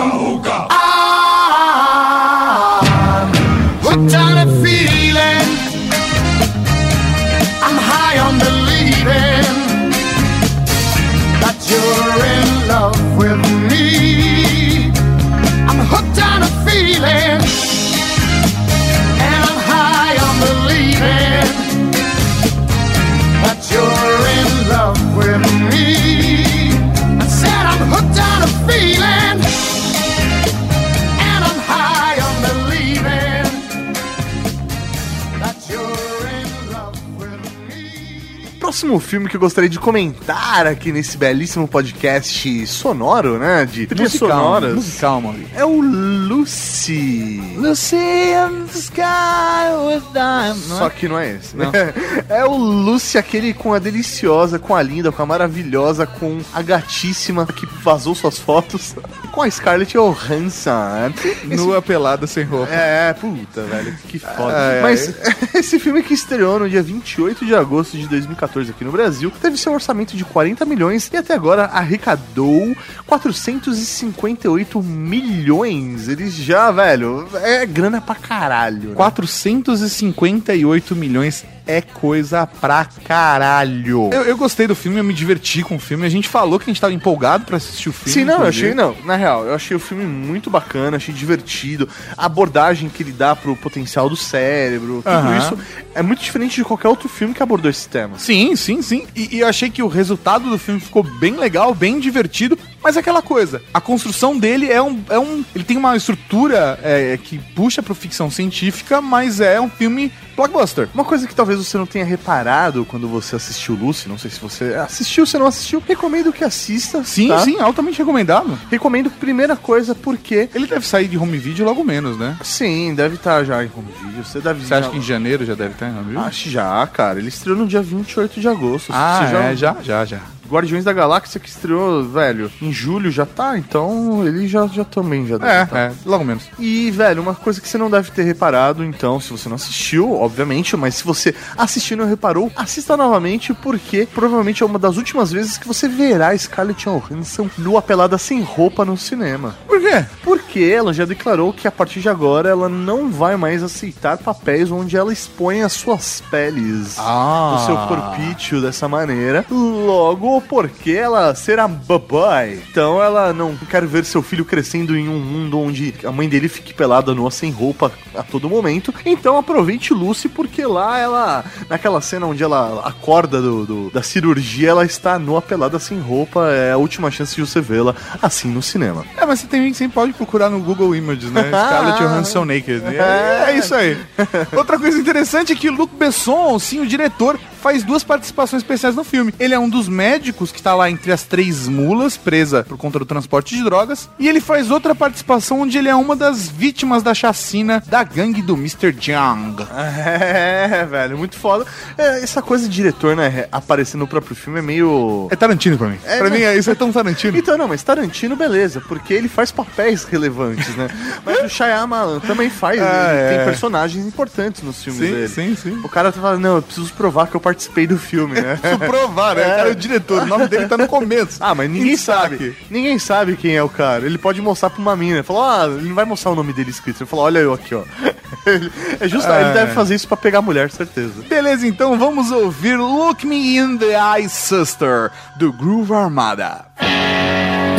Próximo 38.96 39.00
filme 39.00 39.28
que 39.28 39.36
eu 39.36 39.40
gostaria 39.40 39.68
de 39.68 39.78
comentar 39.78 40.66
aqui 40.66 40.92
nesse 40.92 41.16
belíssimo 41.16 41.68
podcast 41.68 42.66
sonoro, 42.66 43.38
né? 43.38 43.64
De 43.64 43.86
trilhas 43.86 44.12
sonoras. 44.12 44.74
Musical, 44.74 45.20
mano. 45.20 45.44
É 45.54 45.64
o 45.64 45.80
Lucy. 45.80 47.40
Lucy 47.56 47.96
in 47.96 48.66
the 48.66 48.78
sky 48.78 49.72
with 49.86 50.02
diamonds. 50.12 50.64
Só 50.66 50.88
que 50.88 51.08
não 51.08 51.18
é 51.18 51.34
esse, 51.34 51.56
né? 51.56 51.66
É 52.28 52.44
o 52.44 52.56
Lucy, 52.56 53.18
aquele 53.18 53.54
com 53.54 53.72
a 53.72 53.78
deliciosa, 53.78 54.58
com 54.58 54.74
a 54.74 54.82
linda, 54.82 55.12
com 55.12 55.22
a 55.22 55.26
maravilhosa, 55.26 56.06
com 56.06 56.40
a 56.52 56.62
gatíssima 56.62 57.46
que 57.46 57.66
vazou 57.82 58.14
suas 58.14 58.38
fotos, 58.38 58.94
com 59.32 59.42
a 59.42 59.50
Scarlett 59.50 59.96
Johansson. 59.96 61.12
Nua 61.44 61.80
pelada 61.82 62.26
sem 62.26 62.44
roupa. 62.44 62.72
É, 62.72 63.12
puta, 63.12 63.62
velho, 63.62 63.96
que 64.08 64.18
foda. 64.18 64.52
É, 64.52 64.82
Mas 64.82 65.14
esse 65.54 65.78
filme 65.78 66.02
que 66.02 66.14
estreou 66.14 66.58
no 66.58 66.68
dia 66.68 66.82
28 66.82 67.44
de 67.44 67.54
agosto 67.54 67.96
de 67.96 68.08
2014 68.08 68.70
aqui 68.70 68.84
no 68.86 68.92
Brasil, 68.92 69.30
teve 69.42 69.58
seu 69.58 69.72
orçamento 69.72 70.16
de 70.16 70.24
40 70.24 70.64
milhões 70.64 71.10
e 71.12 71.16
até 71.16 71.34
agora 71.34 71.64
arrecadou 71.64 72.74
458 73.06 74.82
milhões. 74.82 76.08
Eles 76.08 76.34
já, 76.34 76.70
velho, 76.70 77.28
é 77.42 77.66
grana 77.66 78.00
pra 78.00 78.14
caralho. 78.14 78.90
né? 78.90 78.94
458 78.94 80.96
milhões 80.96 81.44
é 81.66 81.80
coisa 81.80 82.46
pra 82.46 82.84
caralho. 83.04 84.10
Eu, 84.12 84.22
eu 84.22 84.36
gostei 84.36 84.66
do 84.66 84.74
filme, 84.74 84.98
eu 84.98 85.04
me 85.04 85.12
diverti 85.12 85.62
com 85.62 85.76
o 85.76 85.78
filme. 85.78 86.06
A 86.06 86.08
gente 86.08 86.28
falou 86.28 86.58
que 86.58 86.64
a 86.64 86.72
gente 86.72 86.80
tava 86.80 86.92
empolgado 86.92 87.44
pra 87.44 87.56
assistir 87.56 87.88
o 87.88 87.92
filme. 87.92 88.12
Sim, 88.12 88.24
não, 88.24 88.40
eu 88.40 88.46
achei, 88.46 88.74
não. 88.74 88.94
Na 89.04 89.16
real, 89.16 89.44
eu 89.44 89.54
achei 89.54 89.76
o 89.76 89.80
filme 89.80 90.04
muito 90.04 90.48
bacana, 90.48 90.96
achei 90.96 91.14
divertido. 91.14 91.88
A 92.16 92.26
abordagem 92.26 92.88
que 92.88 93.02
ele 93.02 93.12
dá 93.12 93.34
pro 93.34 93.56
potencial 93.56 94.08
do 94.08 94.16
cérebro, 94.16 95.02
tudo 95.02 95.08
Aham. 95.08 95.38
isso 95.38 95.58
é 95.94 96.02
muito 96.02 96.22
diferente 96.22 96.56
de 96.56 96.64
qualquer 96.64 96.88
outro 96.88 97.08
filme 97.08 97.34
que 97.34 97.42
abordou 97.42 97.70
esse 97.70 97.88
tema. 97.88 98.18
Sim, 98.18 98.54
sim, 98.54 98.82
sim. 98.82 99.06
E, 99.16 99.36
e 99.36 99.40
eu 99.40 99.48
achei 99.48 99.70
que 99.70 99.82
o 99.82 99.88
resultado 99.88 100.48
do 100.48 100.58
filme 100.58 100.80
ficou 100.80 101.02
bem 101.02 101.36
legal, 101.36 101.74
bem 101.74 101.98
divertido. 101.98 102.58
Mas 102.82 102.96
é 102.96 103.00
aquela 103.00 103.22
coisa, 103.22 103.60
a 103.74 103.80
construção 103.80 104.38
dele 104.38 104.70
é 104.70 104.80
um. 104.80 105.02
É 105.08 105.18
um 105.18 105.44
ele 105.54 105.64
tem 105.64 105.76
uma 105.76 105.96
estrutura 105.96 106.78
é, 106.82 107.18
que 107.20 107.38
puxa 107.54 107.82
pro 107.82 107.94
ficção 107.94 108.30
científica, 108.30 109.00
mas 109.00 109.40
é 109.40 109.60
um 109.60 109.68
filme 109.68 110.12
blockbuster. 110.36 110.88
Uma 110.94 111.04
coisa 111.04 111.26
que 111.26 111.34
talvez 111.34 111.58
você 111.58 111.78
não 111.78 111.86
tenha 111.86 112.04
reparado 112.04 112.84
quando 112.84 113.08
você 113.08 113.36
assistiu 113.36 113.74
Lucy, 113.74 114.08
não 114.08 114.18
sei 114.18 114.30
se 114.30 114.38
você 114.38 114.74
assistiu, 114.74 115.24
se 115.26 115.38
não 115.38 115.46
assistiu, 115.46 115.82
recomendo 115.86 116.32
que 116.32 116.44
assista. 116.44 117.02
Sim, 117.04 117.28
tá? 117.28 117.40
sim, 117.40 117.58
altamente 117.58 117.98
recomendado. 117.98 118.58
Recomendo, 118.70 119.10
primeira 119.10 119.56
coisa, 119.56 119.94
porque. 119.94 120.48
Ele 120.54 120.66
deve 120.66 120.86
sair 120.86 121.08
de 121.08 121.16
home 121.16 121.38
video 121.38 121.64
logo 121.64 121.82
menos, 121.82 122.18
né? 122.18 122.36
Sim, 122.42 122.94
deve 122.94 123.16
estar 123.16 123.44
já 123.44 123.64
em 123.64 123.70
home 123.74 123.88
video. 124.02 124.24
Você 124.24 124.40
deve 124.40 124.64
Você 124.64 124.74
acha 124.74 124.90
que 124.90 124.98
em 124.98 125.02
janeiro 125.02 125.44
já 125.44 125.54
deve 125.54 125.72
estar 125.72 125.88
em 125.88 125.92
home 125.92 126.04
video? 126.04 126.20
Acho 126.20 126.50
já, 126.50 126.86
cara. 126.86 127.18
Ele 127.18 127.28
estreou 127.28 127.56
no 127.56 127.66
dia 127.66 127.82
28 127.82 128.40
de 128.40 128.48
agosto. 128.48 128.92
Ah, 128.92 129.26
Você 129.28 129.36
é, 129.36 129.56
já, 129.56 129.76
já, 129.82 130.04
já. 130.04 130.20
Guardiões 130.50 130.84
da 130.84 130.92
Galáxia 130.92 131.40
que 131.40 131.48
estreou, 131.48 132.04
velho, 132.04 132.50
em 132.60 132.72
julho 132.72 133.10
já 133.10 133.26
tá, 133.26 133.58
então 133.58 134.26
ele 134.26 134.46
já, 134.48 134.66
já 134.66 134.84
também 134.84 135.26
já 135.26 135.38
deve 135.38 135.52
É, 135.52 135.66
tá. 135.66 135.78
é, 135.78 135.92
logo 136.04 136.24
menos. 136.24 136.44
E, 136.58 136.90
velho, 136.90 137.22
uma 137.22 137.34
coisa 137.34 137.60
que 137.60 137.68
você 137.68 137.78
não 137.78 137.90
deve 137.90 138.10
ter 138.10 138.22
reparado, 138.22 138.84
então, 138.84 139.20
se 139.20 139.30
você 139.30 139.48
não 139.48 139.56
assistiu, 139.56 140.12
obviamente, 140.12 140.76
mas 140.76 140.96
se 140.96 141.04
você 141.04 141.34
assistiu 141.56 141.96
e 141.96 142.00
não 142.00 142.06
reparou, 142.08 142.50
assista 142.56 142.96
novamente, 142.96 143.52
porque 143.54 144.06
provavelmente 144.14 144.62
é 144.62 144.66
uma 144.66 144.78
das 144.78 144.96
últimas 144.96 145.30
vezes 145.32 145.58
que 145.58 145.66
você 145.68 145.88
verá 145.88 146.36
Scarlett 146.36 146.84
Johansson 146.84 147.48
nua 147.58 147.82
pelada 147.82 148.18
sem 148.18 148.40
roupa 148.42 148.84
no 148.84 148.96
cinema. 148.96 149.56
Por 149.66 149.80
quê? 149.80 150.04
Porque 150.22 150.60
ela 150.60 150.92
já 150.92 151.04
declarou 151.04 151.52
que 151.52 151.66
a 151.68 151.72
partir 151.72 152.00
de 152.00 152.08
agora 152.08 152.48
ela 152.48 152.68
não 152.68 153.10
vai 153.10 153.36
mais 153.36 153.62
aceitar 153.62 154.18
papéis 154.18 154.70
onde 154.70 154.96
ela 154.96 155.12
expõe 155.12 155.62
as 155.62 155.72
suas 155.72 156.22
peles. 156.30 156.96
Ah. 156.98 157.56
O 157.56 157.66
seu 157.66 157.76
corpício 157.76 158.60
dessa 158.60 158.88
maneira. 158.88 159.44
Logo, 159.50 160.35
porque 160.40 160.92
ela 160.92 161.34
será 161.34 161.66
babai. 161.68 162.60
Então 162.70 163.02
ela 163.02 163.32
não 163.32 163.56
quer 163.56 163.84
ver 163.86 164.04
seu 164.04 164.22
filho 164.22 164.44
crescendo 164.44 164.96
em 164.96 165.08
um 165.08 165.18
mundo 165.18 165.58
onde 165.58 165.94
a 166.04 166.12
mãe 166.12 166.28
dele 166.28 166.48
fique 166.48 166.72
pelada 166.74 167.14
nua 167.14 167.30
sem 167.30 167.50
roupa 167.50 167.90
a 168.14 168.22
todo 168.22 168.48
momento. 168.48 168.92
Então 169.04 169.36
aproveite 169.36 169.92
Lucy, 169.94 170.28
porque 170.28 170.64
lá 170.64 170.98
ela, 170.98 171.44
naquela 171.68 172.00
cena 172.00 172.26
onde 172.26 172.42
ela 172.42 172.82
acorda 172.86 173.40
do, 173.40 173.66
do- 173.66 173.90
da 173.90 174.02
cirurgia, 174.02 174.70
ela 174.70 174.84
está 174.84 175.18
nua 175.18 175.40
pelada 175.42 175.78
sem 175.78 175.98
roupa. 176.00 176.48
É 176.50 176.72
a 176.72 176.76
última 176.76 177.10
chance 177.10 177.34
de 177.34 177.40
você 177.40 177.60
vê-la 177.60 177.94
assim 178.22 178.48
no 178.48 178.62
cinema. 178.62 179.04
É, 179.16 179.24
mas 179.26 179.40
você 179.40 179.46
que 179.46 179.74
sempre 179.74 179.94
pode 179.94 180.12
procurar 180.12 180.50
no 180.50 180.60
Google 180.60 180.94
Images, 180.94 181.30
né? 181.30 181.42
Scarlett 181.48 181.98
Johansson 182.02 182.44
Naked. 182.44 182.82
É, 182.86 183.50
é 183.50 183.58
isso 183.58 183.74
aí. 183.74 183.96
Outra 184.56 184.78
coisa 184.78 184.98
interessante 184.98 185.52
é 185.52 185.56
que 185.56 185.70
Luc 185.70 185.94
Besson, 185.94 186.58
sim, 186.58 186.80
o 186.80 186.86
diretor, 186.86 187.38
faz 187.62 187.82
duas 187.82 188.04
participações 188.04 188.62
especiais 188.62 188.94
no 188.94 189.02
filme. 189.04 189.34
Ele 189.40 189.54
é 189.54 189.58
um 189.58 189.68
dos 189.68 189.88
médicos 189.88 190.25
que 190.32 190.62
tá 190.62 190.74
lá 190.74 190.90
entre 190.90 191.12
as 191.12 191.22
três 191.24 191.68
mulas, 191.68 192.16
presa 192.16 192.64
por 192.64 192.76
conta 192.76 192.98
do 192.98 193.04
transporte 193.06 193.54
de 193.56 193.62
drogas. 193.62 194.08
E 194.18 194.28
ele 194.28 194.40
faz 194.40 194.70
outra 194.70 194.94
participação 194.94 195.60
onde 195.60 195.78
ele 195.78 195.88
é 195.88 195.94
uma 195.94 196.14
das 196.16 196.48
vítimas 196.48 197.02
da 197.02 197.14
chacina 197.14 197.82
da 197.86 198.02
gangue 198.02 198.42
do 198.42 198.54
Mr. 198.54 198.92
Jung. 198.98 199.56
É, 200.16 200.84
velho, 200.84 201.16
muito 201.18 201.36
foda. 201.36 201.64
É, 201.96 202.22
essa 202.22 202.40
coisa 202.42 202.68
de 202.68 202.74
diretor, 202.74 203.14
né, 203.16 203.46
aparecer 203.52 203.96
no 203.96 204.06
próprio 204.06 204.34
filme 204.36 204.58
é 204.58 204.62
meio. 204.62 205.28
É 205.30 205.36
Tarantino 205.36 205.76
pra 205.78 205.88
mim. 205.88 205.98
É, 206.04 206.18
pra 206.18 206.28
mas- 206.30 206.38
mim, 206.38 206.44
é- 206.44 206.56
isso 206.56 206.70
é 206.70 206.74
tão 206.74 206.92
Tarantino. 206.92 207.36
Então, 207.36 207.56
não, 207.56 207.68
mas 207.68 207.82
Tarantino, 207.82 208.36
beleza, 208.36 208.80
porque 208.80 209.14
ele 209.14 209.28
faz 209.28 209.50
papéis 209.50 210.04
relevantes, 210.04 210.74
né? 210.76 210.88
Mas 211.24 211.44
o 211.44 211.48
Shyamalan 211.48 212.20
também 212.20 212.50
faz, 212.50 212.80
Ah, 212.80 213.08
ele 213.12 213.20
é. 213.20 213.36
tem 213.36 213.44
personagens 213.46 214.04
importantes 214.06 214.62
nos 214.62 214.82
filmes 214.82 215.02
Sim, 215.02 215.14
dele. 215.14 215.28
sim, 215.28 215.56
sim. 215.56 215.80
O 215.84 215.88
cara 215.88 216.10
tá 216.12 216.20
falando, 216.20 216.40
não, 216.40 216.56
eu 216.56 216.62
preciso 216.62 216.92
provar 216.94 217.26
que 217.28 217.34
eu 217.36 217.40
participei 217.40 217.86
do 217.86 217.98
filme, 217.98 218.40
né? 218.40 218.56
Preciso 218.60 218.78
provar, 218.80 219.34
né? 219.36 219.42
O 219.42 219.56
cara 219.56 219.68
é 219.68 219.72
o 219.72 219.74
diretor, 219.74 220.15
o 220.18 220.26
nome 220.26 220.48
dele 220.48 220.66
tá 220.66 220.76
no 220.76 220.86
começo. 220.88 221.38
Ah, 221.40 221.54
mas 221.54 221.70
ninguém 221.70 221.96
sabe. 221.96 222.56
Ninguém 222.70 222.98
sabe 222.98 223.36
quem 223.36 223.54
é 223.56 223.62
o 223.62 223.68
cara. 223.68 224.04
Ele 224.06 224.18
pode 224.18 224.40
mostrar 224.40 224.70
pra 224.70 224.80
uma 224.80 224.96
mina. 224.96 225.22
Falar, 225.22 225.62
ah, 225.62 225.66
ele 225.66 225.88
não 225.88 225.94
vai 225.94 226.04
mostrar 226.04 226.30
o 226.32 226.34
nome 226.34 226.52
dele 226.52 226.70
escrito. 226.70 227.02
Ele 227.02 227.08
fala, 227.10 227.22
olha 227.22 227.38
eu 227.38 227.52
aqui, 227.54 227.74
ó. 227.74 227.82
Ele- 228.46 228.70
é 229.00 229.08
justo, 229.08 229.30
Ah, 229.30 229.40
ele 229.40 229.52
deve 229.52 229.72
é. 229.72 229.74
fazer 229.74 229.94
isso 229.96 230.06
pra 230.06 230.16
pegar 230.16 230.38
a 230.38 230.42
mulher, 230.42 230.70
certeza. 230.70 231.14
Beleza, 231.28 231.66
então 231.66 231.98
vamos 231.98 232.30
ouvir 232.30 232.76
Look 232.76 233.26
Me 233.26 233.56
in 233.56 233.76
the 233.76 233.94
Eye 233.96 234.28
Sister, 234.28 235.10
do 235.36 235.52
Groove 235.52 235.92
Armada. 235.92 236.64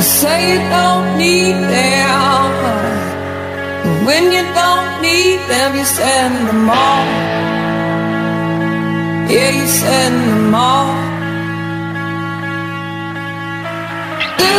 Say 0.02 0.54
you 0.56 0.60
don't 0.70 1.18
need 1.18 1.56
them. 1.70 2.48
When 4.06 4.26
you 4.34 4.44
don't 4.54 5.02
need 5.02 5.40
them, 5.48 5.76
you 5.78 5.86
send 5.86 6.48
them 6.48 6.70
all. 6.70 7.06
Yeah, 9.30 9.50
you 9.52 9.68
send 9.68 10.16
them 10.30 10.56
all. 10.56 11.07
Do 14.44 14.54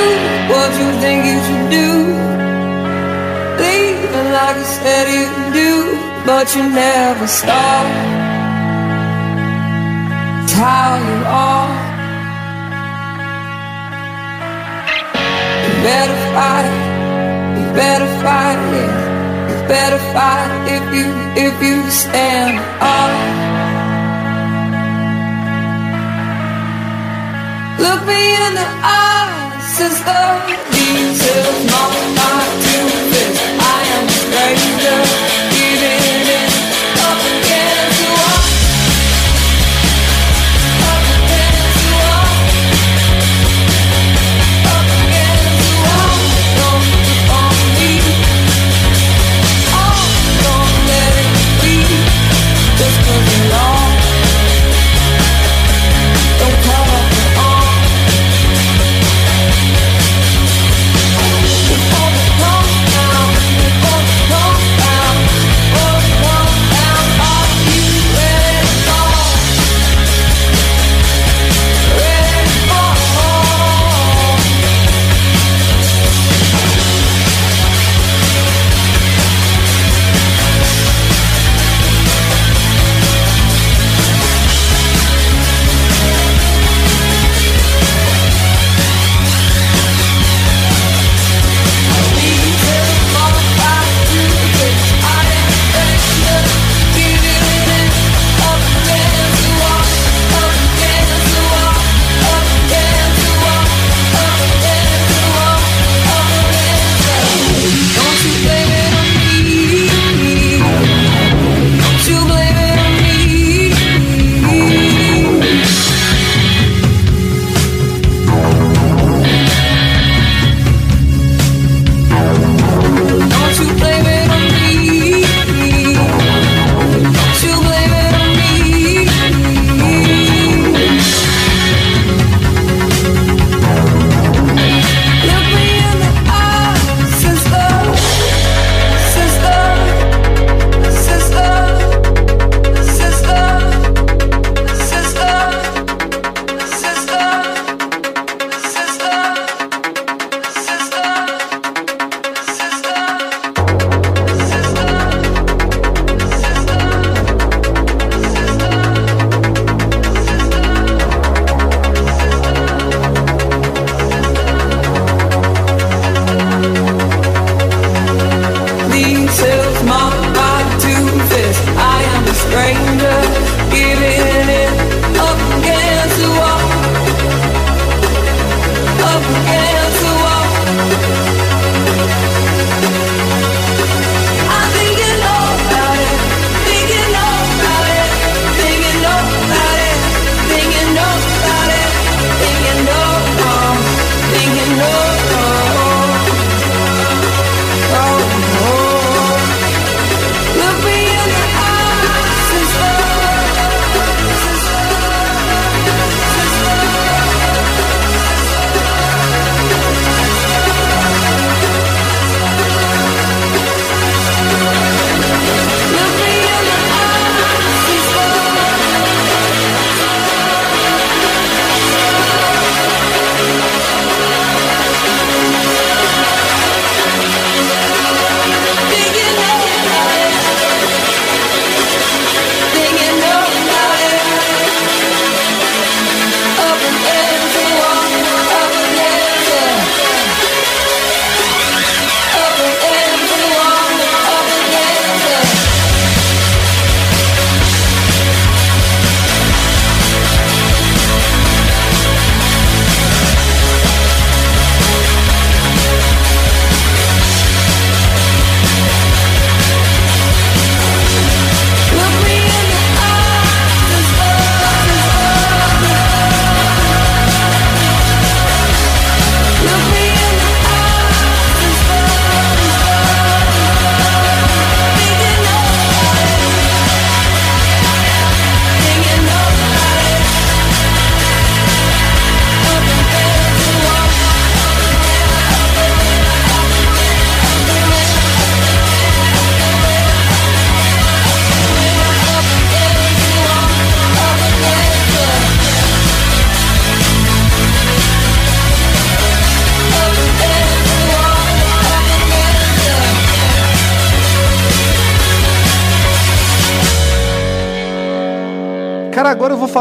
what 0.53 0.71
you 0.81 0.89
think 1.03 1.19
you 1.31 1.39
should 1.47 1.69
do. 1.81 1.91
Leave 3.63 4.13
it 4.19 4.29
like 4.37 4.57
you 4.57 4.69
said 4.79 5.05
you 5.17 5.27
do, 5.63 5.73
but 6.27 6.47
you 6.55 6.63
never 6.69 7.27
stop. 7.27 7.87
It's 10.45 10.53
how 10.53 10.91
you 11.09 11.19
are. 11.27 11.75
You 15.65 15.73
better 15.89 16.19
fight. 16.35 16.71
You 17.59 17.67
better 17.75 18.11
fight. 18.25 18.59
Yeah. 18.75 19.09
You 19.51 19.59
better 19.69 20.03
fight 20.15 20.51
if 20.77 20.85
you 20.97 21.07
if 21.47 21.55
you 21.63 21.77
stand 21.91 22.57
up. 22.81 23.13
Look 27.85 28.01
me 28.07 28.23
in 28.47 28.53
the 28.55 28.69
since 29.77 30.01
the 30.01 30.21
leaves 30.73 31.21
have 31.21 31.67
not 31.67 32.68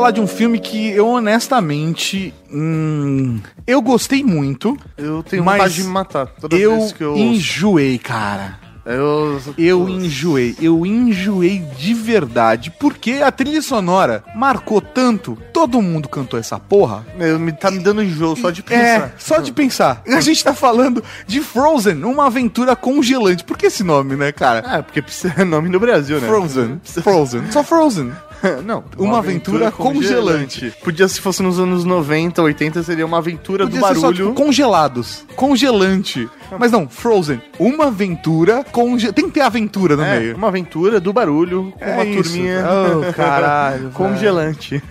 falar 0.08 0.12
de 0.12 0.22
um 0.22 0.28
filme 0.28 0.60
que 0.60 0.90
eu 0.90 1.08
honestamente. 1.08 2.34
hum, 2.52 3.40
eu 3.66 3.82
gostei 3.82 4.24
muito. 4.24 4.78
Eu 4.98 5.24
tenho 5.24 5.44
Mas 5.44 5.58
vontade 5.58 5.76
de 5.76 5.84
me 5.84 5.90
matar 5.90 6.28
toda 6.28 6.56
Eu, 6.56 6.78
vez 6.78 6.92
que 6.94 7.04
eu. 7.04 7.16
enjoei, 7.18 7.98
cara. 7.98 8.68
Eu, 8.86 9.42
Eu 9.58 9.90
enjoei, 9.90 10.56
eu 10.62 10.86
enjoei 10.86 11.60
de 11.78 11.94
verdade, 11.94 12.72
porque 12.80 13.16
a 13.22 13.30
trilha 13.30 13.62
sonora 13.62 14.24
marcou 14.34 14.80
tanto, 14.80 15.38
todo 15.52 15.82
mundo 15.82 16.08
cantou 16.08 16.40
essa 16.40 16.58
porra. 16.58 17.06
Eu, 17.20 17.38
me, 17.38 17.52
tá 17.52 17.70
me 17.70 17.80
dando 17.80 18.02
enjoo 18.02 18.38
só 18.38 18.50
de 18.50 18.64
pensar. 18.64 18.82
É, 18.84 19.12
só 19.18 19.40
de 19.40 19.52
pensar. 19.52 20.02
A 20.08 20.22
gente 20.22 20.42
tá 20.42 20.54
falando 20.54 21.04
de 21.28 21.42
Frozen, 21.42 22.02
uma 22.06 22.28
aventura 22.28 22.78
congelante. 22.78 23.44
Por 23.44 23.58
que 23.58 23.66
esse 23.66 23.84
nome, 23.84 24.16
né, 24.16 24.32
cara? 24.32 24.78
É, 24.78 24.82
porque 24.82 25.04
é 25.38 25.44
nome 25.44 25.68
no 25.68 25.82
Brasil, 25.82 26.22
né? 26.22 26.26
Frozen. 26.28 26.80
Frozen. 27.04 27.52
Só 27.52 27.66
Frozen. 27.66 28.14
Não, 28.66 28.84
Uma 28.98 29.20
aventura 29.20 29.72
congelante. 29.72 30.74
Podia, 30.84 31.08
se 31.08 31.20
fosse 31.22 31.42
nos 31.44 31.60
anos 31.60 31.84
90, 31.84 32.42
80, 32.42 32.84
seria 32.84 33.06
uma 33.06 33.18
aventura 33.18 33.66
Podia 33.66 33.80
do 33.80 33.88
ser 33.88 33.96
só, 33.96 34.02
barulho. 34.12 34.30
tipo, 34.30 34.34
congelados. 34.44 35.26
Congelante. 35.36 36.30
Mas 36.60 36.72
não, 36.72 36.88
Frozen. 36.88 37.42
Uma 37.60 37.88
aventura 37.88 38.64
conge... 38.72 39.12
Tem 39.12 39.26
que 39.26 39.32
ter 39.32 39.42
aventura 39.42 39.96
no 39.98 40.04
É, 40.04 40.20
meio. 40.20 40.36
uma 40.38 40.48
aventura 40.48 41.00
do 41.00 41.12
barulho 41.12 41.74
com 41.78 41.84
É 41.84 41.94
uma 41.96 42.06
isso. 42.06 42.24
turminha 42.24 42.64
Oh, 42.68 43.12
caralho, 43.14 43.90
congelante. 43.92 44.82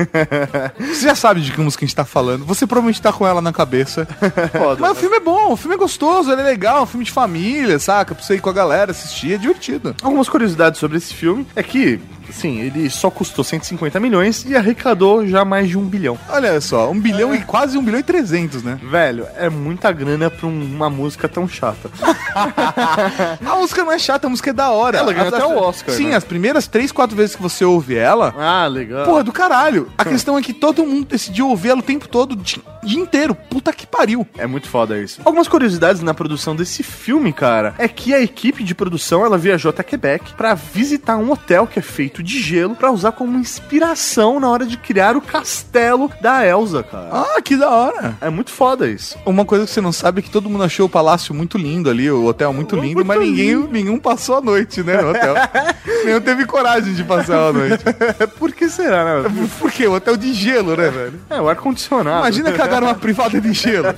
Você 0.78 1.06
já 1.06 1.14
sabe 1.14 1.40
de 1.40 1.52
que 1.52 1.60
música 1.60 1.84
a 1.84 1.86
gente 1.86 1.96
tá 1.96 2.04
falando. 2.04 2.44
Você 2.44 2.66
provavelmente 2.66 3.00
tá 3.00 3.12
com 3.12 3.26
ela 3.26 3.40
na 3.40 3.52
cabeça. 3.52 4.06
Foda. 4.52 4.80
Mas 4.80 4.90
o 4.92 4.94
filme 4.94 5.16
é 5.16 5.20
bom, 5.20 5.52
o 5.52 5.56
filme 5.56 5.74
é 5.74 5.78
gostoso, 5.78 6.30
ele 6.30 6.42
é 6.42 6.44
legal, 6.44 6.78
é 6.78 6.82
um 6.82 6.86
filme 6.86 7.04
de 7.04 7.10
família, 7.10 7.78
saca? 7.78 8.14
Pra 8.14 8.22
você 8.22 8.34
ir 8.34 8.40
com 8.40 8.50
a 8.50 8.52
galera 8.52 8.90
assistir, 8.90 9.32
é 9.34 9.38
divertido. 9.38 9.94
Algumas 10.02 10.28
curiosidades 10.28 10.78
sobre 10.78 10.98
esse 10.98 11.14
filme 11.14 11.46
é 11.56 11.62
que, 11.62 11.98
assim, 12.28 12.60
ele 12.60 12.88
só 12.90 13.10
custou 13.10 13.35
150 13.44 13.98
milhões 14.00 14.44
e 14.48 14.56
arrecadou 14.56 15.26
já 15.26 15.44
mais 15.44 15.68
de 15.68 15.76
um 15.78 15.84
bilhão. 15.84 16.18
Olha 16.28 16.60
só, 16.60 16.90
um 16.90 16.98
bilhão 17.00 17.34
e 17.34 17.42
quase 17.42 17.76
um 17.78 17.82
bilhão 17.82 18.00
e 18.00 18.02
trezentos, 18.02 18.62
né? 18.62 18.78
Velho, 18.82 19.26
é 19.36 19.48
muita 19.48 19.90
grana 19.92 20.30
pra 20.30 20.46
um- 20.46 20.64
uma 20.76 20.88
música 20.90 21.28
tão 21.28 21.46
chata. 21.48 21.90
A 23.46 23.56
música 23.56 23.82
não 23.84 23.92
é 23.92 23.98
chata, 23.98 24.26
a 24.26 24.30
música 24.30 24.50
é 24.50 24.52
da 24.52 24.70
hora. 24.70 24.98
Ela 24.98 25.12
ganhou 25.12 25.28
até 25.34 25.44
o 25.44 25.56
Oscar, 25.58 25.94
Sim, 25.94 26.08
né? 26.08 26.16
as 26.16 26.24
primeiras 26.24 26.66
três, 26.66 26.92
quatro 26.92 27.16
vezes 27.16 27.36
que 27.36 27.42
você 27.42 27.64
ouve 27.64 27.94
ela, 27.96 28.34
Ah, 28.38 28.66
legal. 28.66 29.04
porra, 29.04 29.24
do 29.24 29.32
caralho. 29.32 29.90
A 29.96 30.04
questão 30.04 30.36
é 30.38 30.42
que 30.42 30.52
todo 30.52 30.84
mundo 30.84 31.06
decidiu 31.06 31.48
ouvir 31.48 31.70
ela 31.70 31.80
o 31.80 31.82
tempo 31.82 32.08
todo, 32.08 32.32
o 32.32 32.36
dia, 32.36 32.62
dia 32.82 33.00
inteiro. 33.00 33.34
Puta 33.34 33.72
que 33.72 33.86
pariu. 33.86 34.26
É 34.36 34.46
muito 34.46 34.68
foda 34.68 34.98
isso. 34.98 35.20
Algumas 35.24 35.48
curiosidades 35.48 36.02
na 36.02 36.14
produção 36.14 36.54
desse 36.54 36.82
filme, 36.82 37.32
cara, 37.32 37.74
é 37.78 37.88
que 37.88 38.12
a 38.14 38.20
equipe 38.20 38.62
de 38.62 38.74
produção 38.74 39.24
ela 39.24 39.38
viajou 39.38 39.70
até 39.70 39.82
Quebec 39.82 40.34
pra 40.34 40.54
visitar 40.54 41.16
um 41.16 41.30
hotel 41.32 41.66
que 41.66 41.78
é 41.78 41.82
feito 41.82 42.22
de 42.22 42.40
gelo 42.40 42.74
pra 42.74 42.90
usar 42.90 43.12
como 43.12 43.25
inspiração 43.34 44.38
na 44.40 44.48
hora 44.48 44.64
de 44.66 44.76
criar 44.76 45.16
o 45.16 45.20
castelo 45.20 46.10
da 46.20 46.46
Elsa, 46.46 46.82
cara. 46.82 47.08
Ah, 47.12 47.42
que 47.42 47.56
da 47.56 47.68
hora. 47.70 48.16
É 48.20 48.30
muito 48.30 48.50
foda 48.50 48.86
isso. 48.88 49.16
Uma 49.26 49.44
coisa 49.44 49.64
que 49.64 49.70
você 49.70 49.80
não 49.80 49.92
sabe 49.92 50.20
é 50.20 50.22
que 50.22 50.30
todo 50.30 50.48
mundo 50.48 50.64
achou 50.64 50.86
o 50.86 50.88
palácio 50.88 51.34
muito 51.34 51.58
lindo 51.58 51.90
ali, 51.90 52.10
o 52.10 52.24
hotel 52.24 52.52
muito 52.52 52.76
lindo, 52.76 53.04
mas 53.04 53.18
ninguém 53.20 53.56
nenhum 53.70 53.98
passou 53.98 54.36
a 54.38 54.40
noite, 54.40 54.82
né, 54.82 55.00
no 55.00 55.10
hotel. 55.10 55.34
nenhum 56.04 56.20
teve 56.20 56.44
coragem 56.46 56.94
de 56.94 57.02
passar 57.04 57.48
a 57.48 57.52
noite. 57.52 57.84
Por 58.38 58.52
que 58.52 58.68
será, 58.68 59.22
né? 59.22 59.28
Por 59.58 59.70
quê? 59.70 59.86
O 59.86 59.94
hotel 59.94 60.16
de 60.16 60.32
gelo, 60.32 60.76
né, 60.76 60.88
velho? 60.90 61.20
É, 61.30 61.40
o 61.40 61.48
ar-condicionado. 61.48 62.18
Imagina 62.20 62.52
cagar 62.52 62.80
numa 62.80 62.94
privada 62.94 63.40
de 63.40 63.52
gelo. 63.52 63.88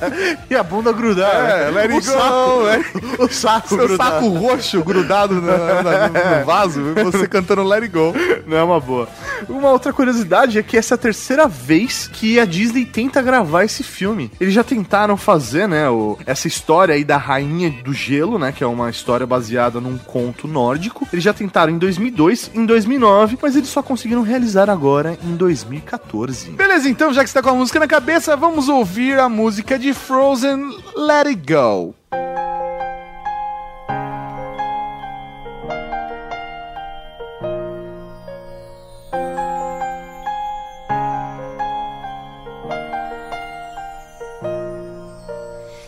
e 0.50 0.54
a 0.54 0.62
bunda 0.62 0.92
grudar. 0.92 1.34
É, 1.34 1.70
né? 1.70 1.70
let 1.70 1.90
it 1.90 2.08
o 2.08 2.12
go, 2.12 2.18
saco, 2.18 2.62
let 2.62 2.86
o 3.18 3.28
saco 3.32 3.68
Seu 3.68 3.78
grudar. 3.78 4.06
saco 4.12 4.28
roxo 4.28 4.82
grudado 4.84 5.40
na- 5.40 5.82
na- 5.82 6.38
no 6.38 6.44
vaso, 6.46 6.80
e 6.96 7.02
você 7.04 7.26
cantando 7.26 7.62
Let 7.62 7.82
It 7.84 7.92
Go. 7.94 8.14
Não 8.46 8.56
é 8.56 8.62
uma 8.62 8.80
boa. 8.80 9.08
Uma 9.48 9.70
outra 9.70 9.92
curiosidade 9.92 10.58
é 10.58 10.62
que 10.62 10.76
essa 10.76 10.94
é 10.94 10.96
a 10.96 10.98
terceira 10.98 11.46
vez 11.46 12.08
que 12.08 12.38
a 12.40 12.44
Disney 12.44 12.84
tenta 12.84 13.22
gravar 13.22 13.64
esse 13.64 13.82
filme. 13.82 14.30
Eles 14.40 14.54
já 14.54 14.64
tentaram 14.64 15.16
fazer, 15.16 15.68
né, 15.68 15.88
o- 15.88 16.18
essa 16.26 16.46
história 16.48 16.94
aí 16.94 17.04
da 17.04 17.16
Rainha 17.16 17.70
do 17.84 17.92
Gelo, 17.92 18.38
né, 18.38 18.52
que 18.52 18.62
é 18.64 18.66
uma 18.66 18.90
história 18.90 19.26
baseada 19.26 19.80
num 19.80 19.96
conto 19.98 20.46
nórdico. 20.48 21.06
Eles 21.12 21.24
já 21.24 21.32
tentaram 21.32 21.72
em 21.72 21.78
2002, 21.78 22.50
em 22.54 22.64
2009, 22.66 23.38
mas 23.40 23.56
eles 23.56 23.68
só 23.68 23.82
conseguiram 23.82 24.22
realizar 24.22 24.68
agora 24.70 25.18
em 25.24 25.36
2014. 25.36 26.50
Beleza, 26.50 26.88
então, 26.88 27.12
já 27.12 27.22
que 27.22 27.30
você 27.30 27.34
tá 27.34 27.42
com 27.42 27.50
a 27.50 27.54
música 27.54 27.78
na 27.80 27.86
cabeça, 27.86 28.36
vamos 28.36 28.68
ouvir 28.68 29.18
a 29.18 29.28
música 29.28 29.78
de 29.78 29.92
Frozen 29.94 30.68
Let 30.96 31.26
It 31.28 31.42
Go. 31.52 31.94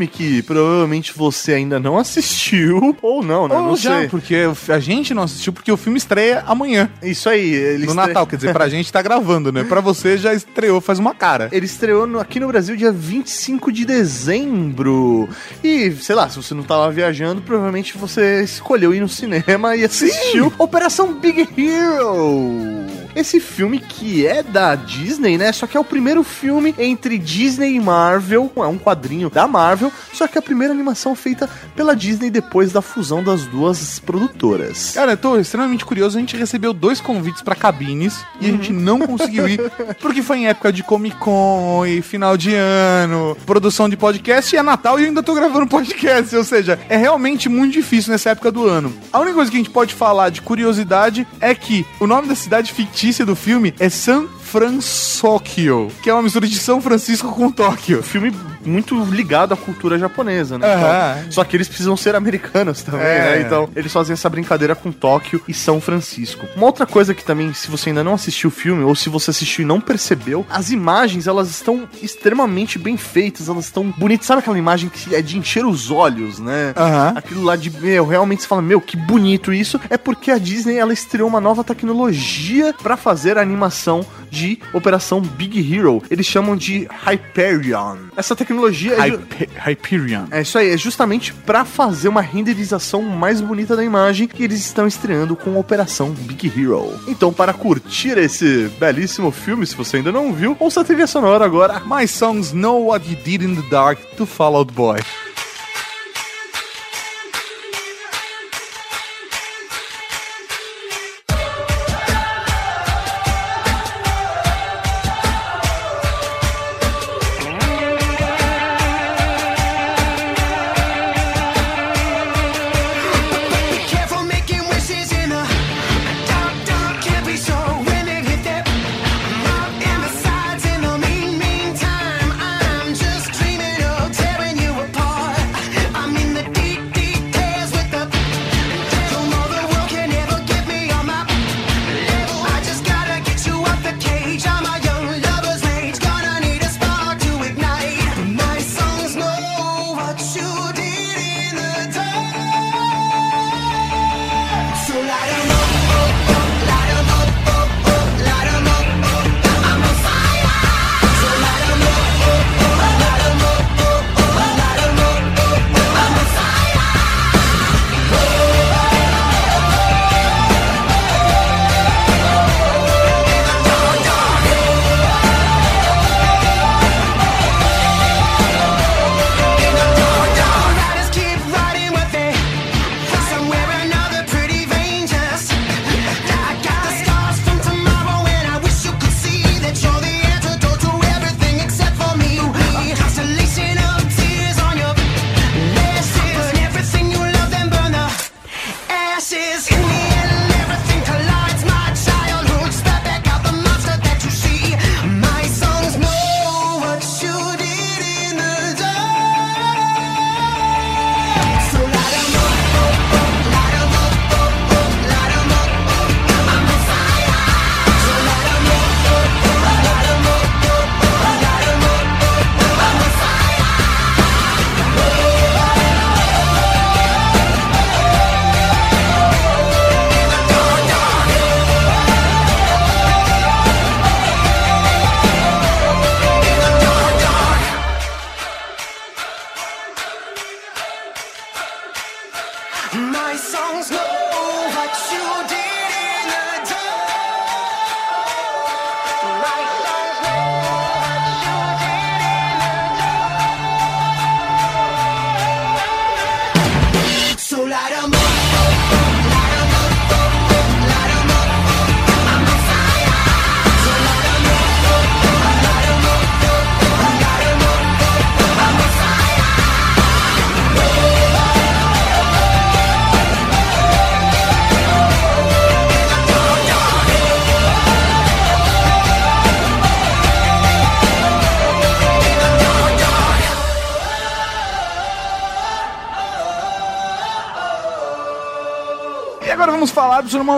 Filme 0.00 0.06
que 0.06 0.42
provavelmente 0.42 1.12
você 1.16 1.52
ainda 1.54 1.78
não 1.78 1.98
assistiu, 1.98 2.96
ou 3.02 3.22
não, 3.22 3.46
né? 3.48 3.54
Ou 3.56 3.62
não 3.62 3.76
já, 3.76 3.98
sei. 4.00 4.08
porque 4.08 4.36
a 4.68 4.78
gente 4.78 5.12
não 5.12 5.24
assistiu, 5.24 5.52
porque 5.52 5.70
o 5.70 5.76
filme 5.76 5.98
estreia 5.98 6.42
amanhã. 6.46 6.88
Isso 7.02 7.28
aí, 7.28 7.52
ele 7.52 7.84
No 7.84 7.90
estre- 7.92 7.94
Natal, 8.08 8.26
quer 8.26 8.36
dizer, 8.36 8.52
pra 8.52 8.68
gente 8.70 8.90
tá 8.92 9.02
gravando, 9.02 9.52
né? 9.52 9.64
Pra 9.64 9.80
você 9.80 10.16
já 10.16 10.32
estreou 10.32 10.80
faz 10.80 10.98
uma 10.98 11.14
cara. 11.14 11.48
Ele 11.52 11.66
estreou 11.66 12.06
no- 12.06 12.18
aqui 12.20 12.40
no 12.40 12.48
Brasil 12.48 12.76
dia 12.76 12.92
25 12.92 13.70
de 13.72 13.84
dezembro. 13.84 15.28
E, 15.62 15.90
sei 15.92 16.14
lá, 16.14 16.28
se 16.28 16.36
você 16.36 16.54
não 16.54 16.62
tava 16.62 16.90
viajando, 16.90 17.42
provavelmente 17.42 17.96
você 17.98 18.42
escolheu 18.42 18.94
ir 18.94 19.00
no 19.00 19.08
cinema 19.08 19.76
e 19.76 19.84
assistiu 19.84 20.52
Operação 20.58 21.14
Big 21.14 21.48
Hero. 21.56 22.79
Esse 23.14 23.40
filme 23.40 23.78
que 23.78 24.26
é 24.26 24.42
da 24.42 24.74
Disney, 24.74 25.36
né? 25.36 25.52
Só 25.52 25.66
que 25.66 25.76
é 25.76 25.80
o 25.80 25.84
primeiro 25.84 26.22
filme 26.22 26.74
entre 26.78 27.18
Disney 27.18 27.74
e 27.74 27.80
Marvel. 27.80 28.50
É 28.56 28.60
um 28.60 28.78
quadrinho 28.78 29.28
da 29.28 29.48
Marvel, 29.48 29.92
só 30.12 30.26
que 30.28 30.38
é 30.38 30.40
a 30.40 30.42
primeira 30.42 30.72
animação 30.72 31.14
feita 31.14 31.48
pela 31.74 31.96
Disney 31.96 32.30
depois 32.30 32.72
da 32.72 32.80
fusão 32.80 33.22
das 33.22 33.46
duas 33.46 33.98
produtoras. 33.98 34.92
Cara, 34.94 35.12
eu 35.12 35.16
tô 35.16 35.36
extremamente 35.38 35.84
curioso. 35.84 36.16
A 36.16 36.20
gente 36.20 36.36
recebeu 36.36 36.72
dois 36.72 37.00
convites 37.00 37.42
pra 37.42 37.56
cabines 37.56 38.24
e 38.40 38.46
a 38.46 38.50
gente 38.50 38.72
não 38.72 39.00
conseguiu 39.00 39.48
ir 39.48 39.60
porque 40.00 40.22
foi 40.22 40.38
em 40.38 40.48
época 40.48 40.72
de 40.72 40.82
Comic 40.82 41.16
Con 41.16 41.84
e 41.86 42.00
final 42.02 42.36
de 42.36 42.54
ano, 42.54 43.36
produção 43.44 43.88
de 43.88 43.96
podcast 43.96 44.54
e 44.54 44.58
é 44.58 44.62
Natal 44.62 44.98
e 44.98 45.02
eu 45.02 45.08
ainda 45.08 45.22
tô 45.22 45.34
gravando 45.34 45.66
podcast. 45.66 46.34
Ou 46.36 46.44
seja, 46.44 46.78
é 46.88 46.96
realmente 46.96 47.48
muito 47.48 47.72
difícil 47.72 48.12
nessa 48.12 48.30
época 48.30 48.52
do 48.52 48.66
ano. 48.66 48.92
A 49.12 49.18
única 49.18 49.34
coisa 49.34 49.50
que 49.50 49.56
a 49.56 49.60
gente 49.60 49.70
pode 49.70 49.94
falar 49.94 50.30
de 50.30 50.40
curiosidade 50.40 51.26
é 51.40 51.54
que 51.54 51.84
o 51.98 52.06
nome 52.06 52.28
da 52.28 52.34
cidade 52.34 52.72
fictícia 52.72 52.99
do 53.24 53.34
filme 53.34 53.72
é 53.78 53.88
San 53.88 54.26
Francisco, 54.28 55.90
que 56.02 56.10
é 56.10 56.12
uma 56.12 56.22
mistura 56.22 56.46
de 56.46 56.58
São 56.58 56.82
Francisco 56.82 57.32
com 57.32 57.50
Tóquio. 57.50 58.02
filme 58.02 58.30
muito 58.64 59.02
ligado 59.04 59.54
à 59.54 59.56
cultura 59.56 59.98
japonesa, 59.98 60.58
né? 60.58 60.66
Aham. 60.72 61.16
Então, 61.20 61.32
só 61.32 61.44
que 61.44 61.56
eles 61.56 61.68
precisam 61.68 61.96
ser 61.96 62.14
americanos 62.14 62.82
também, 62.82 63.00
É. 63.06 63.18
né? 63.36 63.42
Então, 63.42 63.68
eles 63.74 63.92
fazem 63.92 64.12
essa 64.12 64.28
brincadeira 64.28 64.74
com 64.74 64.92
Tóquio 64.92 65.40
e 65.48 65.54
São 65.54 65.80
Francisco. 65.80 66.46
Uma 66.56 66.66
outra 66.66 66.86
coisa 66.86 67.14
que 67.14 67.24
também, 67.24 67.52
se 67.54 67.70
você 67.70 67.90
ainda 67.90 68.04
não 68.04 68.14
assistiu 68.14 68.48
o 68.48 68.52
filme, 68.52 68.82
ou 68.84 68.94
se 68.94 69.08
você 69.08 69.30
assistiu 69.30 69.62
e 69.62 69.66
não 69.66 69.80
percebeu, 69.80 70.44
as 70.50 70.70
imagens, 70.70 71.26
elas 71.26 71.48
estão 71.50 71.88
extremamente 72.02 72.78
bem 72.78 72.96
feitas, 72.96 73.48
elas 73.48 73.64
estão 73.66 73.90
bonitas. 73.96 74.26
Sabe 74.26 74.40
aquela 74.40 74.58
imagem 74.58 74.88
que 74.88 75.14
é 75.14 75.22
de 75.22 75.38
encher 75.38 75.64
os 75.64 75.90
olhos, 75.90 76.38
né? 76.38 76.72
Aham. 76.76 77.14
Aquilo 77.16 77.42
lá 77.42 77.56
de, 77.56 77.70
meu, 77.70 78.06
realmente 78.06 78.42
você 78.42 78.48
fala, 78.48 78.62
meu, 78.62 78.80
que 78.80 78.96
bonito 78.96 79.52
isso. 79.52 79.80
É 79.88 79.96
porque 79.96 80.30
a 80.30 80.38
Disney, 80.38 80.76
ela 80.76 80.92
estreou 80.92 81.28
uma 81.28 81.40
nova 81.40 81.64
tecnologia 81.64 82.74
pra 82.82 82.96
fazer 82.96 83.38
a 83.38 83.40
animação 83.42 84.04
de 84.30 84.58
Operação 84.72 85.20
Big 85.20 85.58
Hero. 85.74 86.02
Eles 86.10 86.26
chamam 86.26 86.56
de 86.56 86.86
Hyperion. 87.04 87.96
Essa 88.16 88.36
tecnologia 88.36 88.49
é, 88.68 88.72
ju- 88.72 88.94
Hype- 88.94 89.48
Hyperion. 89.56 90.24
é 90.30 90.42
isso 90.42 90.58
aí, 90.58 90.70
é 90.70 90.76
justamente 90.76 91.32
pra 91.32 91.64
fazer 91.64 92.08
uma 92.08 92.20
renderização 92.20 93.02
mais 93.02 93.40
bonita 93.40 93.76
da 93.76 93.84
imagem 93.84 94.26
que 94.26 94.42
eles 94.42 94.58
estão 94.60 94.86
estreando 94.86 95.36
com 95.36 95.54
a 95.54 95.58
Operação 95.58 96.10
Big 96.10 96.46
Hero. 96.48 96.92
Então, 97.06 97.32
para 97.32 97.52
curtir 97.52 98.18
esse 98.18 98.70
belíssimo 98.78 99.30
filme, 99.30 99.66
se 99.66 99.74
você 99.76 99.98
ainda 99.98 100.10
não 100.12 100.32
viu, 100.32 100.56
ouça 100.58 100.80
a 100.80 100.84
trilha 100.84 101.06
sonora 101.06 101.44
agora. 101.44 101.80
My 101.86 102.06
songs 102.08 102.52
know 102.52 102.86
what 102.86 103.08
you 103.08 103.16
did 103.24 103.42
in 103.42 103.54
the 103.54 103.68
dark 103.70 103.98
to 104.16 104.26
Fall 104.26 104.56
Out 104.56 104.72
Boy. 104.72 104.98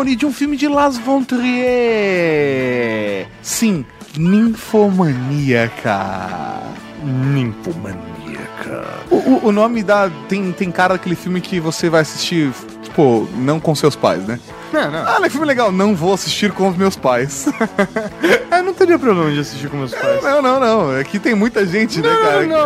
De 0.05 0.27
um 0.27 0.33
filme 0.33 0.57
de 0.57 0.69
Las 0.69 0.99
von 0.99 1.23
Trier. 1.25 3.27
Sim, 3.43 3.85
Ninfomaníaca. 4.17 6.61
Ninfomaníaca. 7.05 8.85
O, 9.11 9.17
o- 9.17 9.41
o 9.49 9.53
nome 9.53 9.83
da. 9.83 10.11
Tem, 10.29 10.53
tem 10.53 10.71
cara 10.71 10.95
daquele 10.95 11.15
filme 11.17 11.41
que 11.41 11.59
você 11.61 11.89
vai 11.89 12.03
assistir, 12.03 12.53
tipo, 12.83 13.29
não 13.37 13.59
com 13.61 13.75
seus 13.75 13.97
pais, 13.97 14.25
né? 14.27 14.39
Não, 14.73 14.91
não. 14.91 15.03
Ah, 15.07 15.21
que 15.23 15.31
filme 15.31 15.47
legal. 15.47 15.71
Não 15.71 15.95
vou 15.95 16.15
assistir 16.15 16.53
com 16.53 16.69
os 16.69 16.77
meus 16.77 16.97
pais. 16.97 17.47
Eu 18.51 18.63
não 18.65 18.73
teria 18.73 18.99
problema 18.99 19.31
de 19.31 19.41
assistir 19.41 19.69
com 19.69 19.77
meus 19.77 19.93
pais. 19.95 20.23
não, 20.23 20.41
não, 20.41 20.59
não. 20.61 20.97
É 20.97 21.05
que 21.05 21.19
tem 21.19 21.35
muita 21.35 21.67
gente, 21.67 22.01
né, 22.01 22.09
cara? 22.23 22.47
não. 22.47 22.63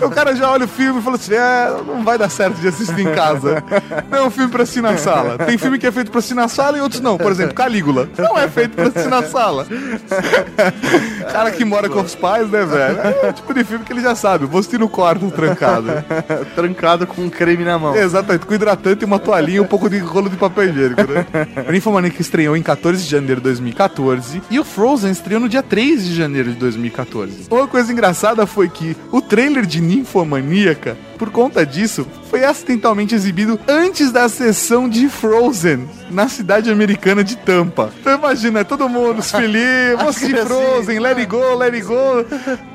O 0.06 0.10
cara 0.10 0.34
já 0.34 0.50
olha 0.50 0.64
o 0.64 0.68
filme 0.68 1.00
e 1.00 1.02
fala 1.02 1.16
assim: 1.16 1.34
é, 1.34 1.70
não 1.86 2.02
vai 2.04 2.16
dar 2.18 2.28
certo 2.30 2.56
de 2.56 2.68
assistir 2.68 3.00
em 3.00 3.14
casa. 3.14 3.62
Não 4.10 4.18
é 4.18 4.22
um 4.22 4.30
filme 4.30 4.50
pra 4.50 4.62
assistir 4.62 4.80
na 4.80 4.96
sala. 4.96 5.38
Tem 5.38 5.58
filme 5.58 5.78
que 5.78 5.86
é 5.86 5.92
feito 5.92 6.10
pra 6.10 6.18
assistir 6.18 6.34
na 6.34 6.48
sala 6.48 6.78
e 6.78 6.80
outros 6.80 7.00
não. 7.00 7.16
Por 7.18 7.30
exemplo, 7.30 7.54
Calígula. 7.54 8.08
Não 8.16 8.38
é 8.38 8.48
feito 8.48 8.74
pra 8.74 8.88
assistir 8.88 9.08
na 9.08 9.22
sala. 9.22 9.66
cara 11.32 11.50
que 11.50 11.64
mora 11.64 11.88
com 11.88 12.00
os 12.00 12.14
pais, 12.14 12.50
né, 12.50 12.64
velho? 12.64 12.98
É 13.22 13.30
o 13.30 13.32
tipo 13.32 13.52
de 13.54 13.64
filme 13.64 13.84
que 13.84 13.92
ele 13.92 14.00
já 14.00 14.14
sabe. 14.14 14.46
Vou 14.46 14.60
assistir 14.60 14.78
no 14.78 14.88
quarto 14.88 15.30
trancado. 15.30 15.88
Trancado 16.54 17.06
com 17.06 17.22
um 17.22 17.30
creme 17.30 17.64
na 17.64 17.78
mão. 17.78 17.94
Exatamente, 17.94 18.46
com 18.46 18.54
hidratante, 18.54 19.04
uma 19.04 19.18
toalhinha 19.18 19.58
e 19.58 19.60
um 19.60 19.66
pouco 19.66 19.88
de 19.88 19.98
rolo 19.98 20.28
de 20.28 20.36
papel 20.36 20.64
higiênico, 20.70 21.02
né? 21.02 21.26
O 21.68 21.72
Ninfomaníaca 21.72 22.20
estreou 22.20 22.56
em 22.56 22.62
14 22.62 23.02
de 23.02 23.08
janeiro 23.08 23.36
de 23.36 23.44
2014 23.44 24.42
e 24.50 24.58
o 24.58 24.64
Frozen 24.64 25.10
estreou 25.10 25.40
no 25.40 25.48
dia 25.48 25.62
3 25.62 26.04
de 26.04 26.14
janeiro 26.14 26.50
de 26.50 26.56
2014. 26.56 27.46
Uma 27.50 27.66
coisa 27.66 27.92
engraçada 27.92 28.46
foi 28.46 28.68
que 28.68 28.96
o 29.12 29.20
trailer 29.20 29.66
de 29.66 29.80
Ninfomaníaca, 29.80 30.96
por 31.20 31.30
conta 31.30 31.66
disso, 31.66 32.06
foi 32.30 32.46
acidentalmente 32.46 33.14
exibido 33.14 33.60
antes 33.68 34.10
da 34.10 34.26
sessão 34.26 34.88
de 34.88 35.06
Frozen 35.06 35.86
na 36.10 36.26
cidade 36.28 36.70
americana 36.70 37.22
de 37.22 37.36
Tampa. 37.36 37.92
Então 38.00 38.14
imagina, 38.14 38.64
todo 38.64 38.88
mundo, 38.88 39.18
os 39.18 39.30
filhinhos, 39.30 39.98
vamos 39.98 40.16
assistir 40.16 40.46
Frozen, 40.46 40.98
let 40.98 41.18
it 41.18 41.26
go, 41.26 41.54
let 41.56 41.74
it 41.74 41.86
go. 41.86 42.24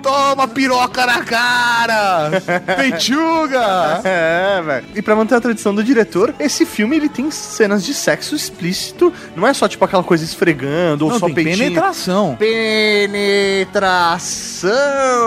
Toma 0.05 0.47
piroca 0.47 1.03
na 1.03 1.23
cara! 1.23 2.29
Peituga! 2.77 4.01
É, 4.03 4.61
velho. 4.63 4.85
E 4.93 5.01
pra 5.01 5.15
manter 5.15 5.33
a 5.33 5.41
tradição 5.41 5.73
do 5.73 5.83
diretor, 5.83 6.31
esse 6.39 6.63
filme 6.63 6.95
ele 6.95 7.09
tem 7.09 7.31
cenas 7.31 7.83
de 7.83 7.91
sexo 7.91 8.35
explícito. 8.35 9.11
Não 9.35 9.47
é 9.47 9.53
só 9.53 9.67
tipo 9.67 9.83
aquela 9.83 10.03
coisa 10.03 10.23
esfregando 10.23 11.05
ou 11.05 11.11
Não, 11.11 11.17
só 11.17 11.25
tem 11.25 11.33
peitinho. 11.33 11.57
penetração. 11.57 12.35
Penetração, 12.37 14.13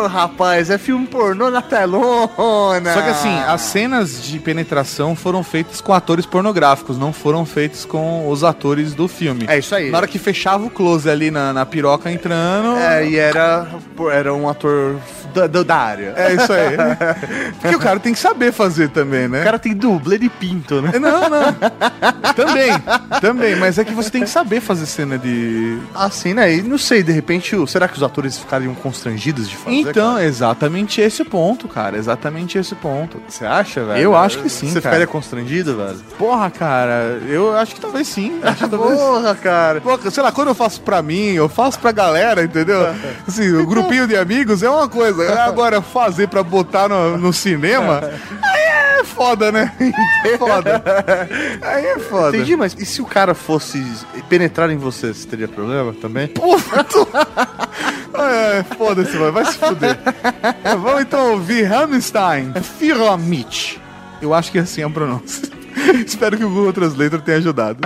rapaz. 0.06 0.70
É 0.70 0.78
filme 0.78 1.08
pornô 1.08 1.50
na 1.50 1.60
telona. 1.60 2.94
Só 2.94 3.02
que 3.02 3.08
assim, 3.08 3.36
as 3.48 3.62
cenas 3.62 4.22
de 4.22 4.38
penetração 4.38 5.16
foram 5.16 5.42
feitas 5.42 5.80
com 5.80 5.92
atores 5.92 6.24
pornográficos, 6.24 6.96
não 6.96 7.12
foram 7.12 7.44
feitas 7.44 7.84
com 7.84 8.28
os 8.30 8.44
atores 8.44 8.94
do 8.94 9.08
filme. 9.08 9.44
É 9.48 9.58
isso 9.58 9.74
aí. 9.74 9.90
Na 9.90 9.98
hora 9.98 10.06
que 10.06 10.20
fechava 10.20 10.64
o 10.64 10.70
close 10.70 11.10
ali 11.10 11.32
na, 11.32 11.52
na 11.52 11.66
piroca 11.66 12.08
entrando. 12.12 12.76
É, 12.76 13.08
e 13.08 13.16
era, 13.16 13.66
era 14.12 14.32
um 14.32 14.48
ator 14.48 14.67
da, 15.34 15.46
da- 15.46 15.62
da 15.62 15.76
área. 15.76 16.14
É 16.16 16.34
isso 16.34 16.52
aí. 16.52 16.76
Porque 17.60 17.76
o 17.76 17.78
cara 17.78 17.98
tem 18.00 18.12
que 18.12 18.18
saber 18.18 18.52
fazer 18.52 18.88
também, 18.90 19.28
né? 19.28 19.40
O 19.40 19.44
cara 19.44 19.58
tem 19.58 19.74
dublê 19.74 20.18
de 20.18 20.28
pinto, 20.28 20.80
né? 20.80 20.92
Não, 20.98 21.28
não. 21.28 21.54
também, 22.34 22.70
também. 23.20 23.56
Mas 23.56 23.78
é 23.78 23.84
que 23.84 23.92
você 23.92 24.10
tem 24.10 24.22
que 24.22 24.30
saber 24.30 24.60
fazer 24.60 24.86
cena 24.86 25.18
de. 25.18 25.78
Assim, 25.94 26.34
né? 26.34 26.54
E 26.54 26.62
não 26.62 26.78
sei, 26.78 27.02
de 27.02 27.12
repente, 27.12 27.56
será 27.68 27.88
que 27.88 27.96
os 27.96 28.02
atores 28.02 28.38
ficariam 28.38 28.74
constrangidos 28.74 29.48
de 29.48 29.56
fazer? 29.56 29.76
Então, 29.76 30.14
cara? 30.14 30.24
exatamente 30.24 31.00
esse 31.00 31.24
ponto, 31.24 31.68
cara. 31.68 31.96
Exatamente 31.96 32.58
esse 32.58 32.74
ponto. 32.74 33.20
Você 33.28 33.44
acha, 33.44 33.84
velho? 33.84 34.00
Eu 34.00 34.16
acho 34.16 34.38
que 34.38 34.48
sim, 34.48 34.68
Você 34.68 34.80
cara. 34.80 34.94
ficaria 34.94 35.06
constrangido, 35.06 35.76
velho? 35.76 35.98
Porra, 36.18 36.50
cara, 36.50 37.18
eu 37.28 37.56
acho 37.56 37.74
que 37.74 37.80
talvez 37.80 38.06
sim. 38.08 38.38
Acho 38.42 38.64
que 38.64 38.70
talvez. 38.70 38.98
Porra, 38.98 39.34
cara. 39.34 39.80
Pô, 39.80 39.98
sei 40.10 40.22
lá, 40.22 40.32
quando 40.32 40.48
eu 40.48 40.54
faço 40.54 40.80
pra 40.80 41.02
mim, 41.02 41.32
eu 41.32 41.48
faço 41.48 41.78
pra 41.78 41.92
galera, 41.92 42.42
entendeu? 42.44 42.78
Assim, 43.26 43.52
o 43.52 43.66
grupinho 43.66 44.06
de 44.06 44.16
amigos 44.16 44.57
é 44.62 44.70
uma 44.70 44.88
coisa. 44.88 45.40
Agora, 45.42 45.80
fazer 45.82 46.28
pra 46.28 46.42
botar 46.42 46.88
no, 46.88 47.16
no 47.18 47.32
cinema, 47.32 48.00
aí 48.42 49.00
é 49.00 49.04
foda, 49.04 49.52
né? 49.52 49.72
É 50.24 50.36
foda. 50.36 50.82
Aí 51.62 51.86
é 51.86 51.98
foda. 51.98 52.36
Entendi, 52.36 52.56
mas 52.56 52.74
e 52.74 52.84
se 52.84 53.00
o 53.00 53.06
cara 53.06 53.34
fosse 53.34 53.82
penetrar 54.28 54.70
em 54.70 54.76
você, 54.76 55.14
você 55.14 55.26
teria 55.26 55.46
problema 55.48 55.92
também? 55.94 56.28
Puta. 56.28 56.84
É, 58.14 58.64
foda-se, 58.76 59.16
mano. 59.16 59.32
Vai 59.32 59.44
se 59.44 59.58
fuder. 59.58 59.96
É, 60.64 60.74
vamos 60.74 61.02
então 61.02 61.32
ouvir 61.32 61.72
Hammerstein. 61.72 62.52
Pyramid. 62.78 63.80
Eu 64.20 64.34
acho 64.34 64.50
que 64.50 64.58
assim 64.58 64.82
é 64.82 64.84
a 64.84 64.90
pronúncia. 64.90 65.48
Espero 66.04 66.36
que 66.36 66.44
o 66.44 66.50
Google 66.50 66.72
Translator 66.72 67.20
tenha 67.20 67.38
ajudado. 67.38 67.78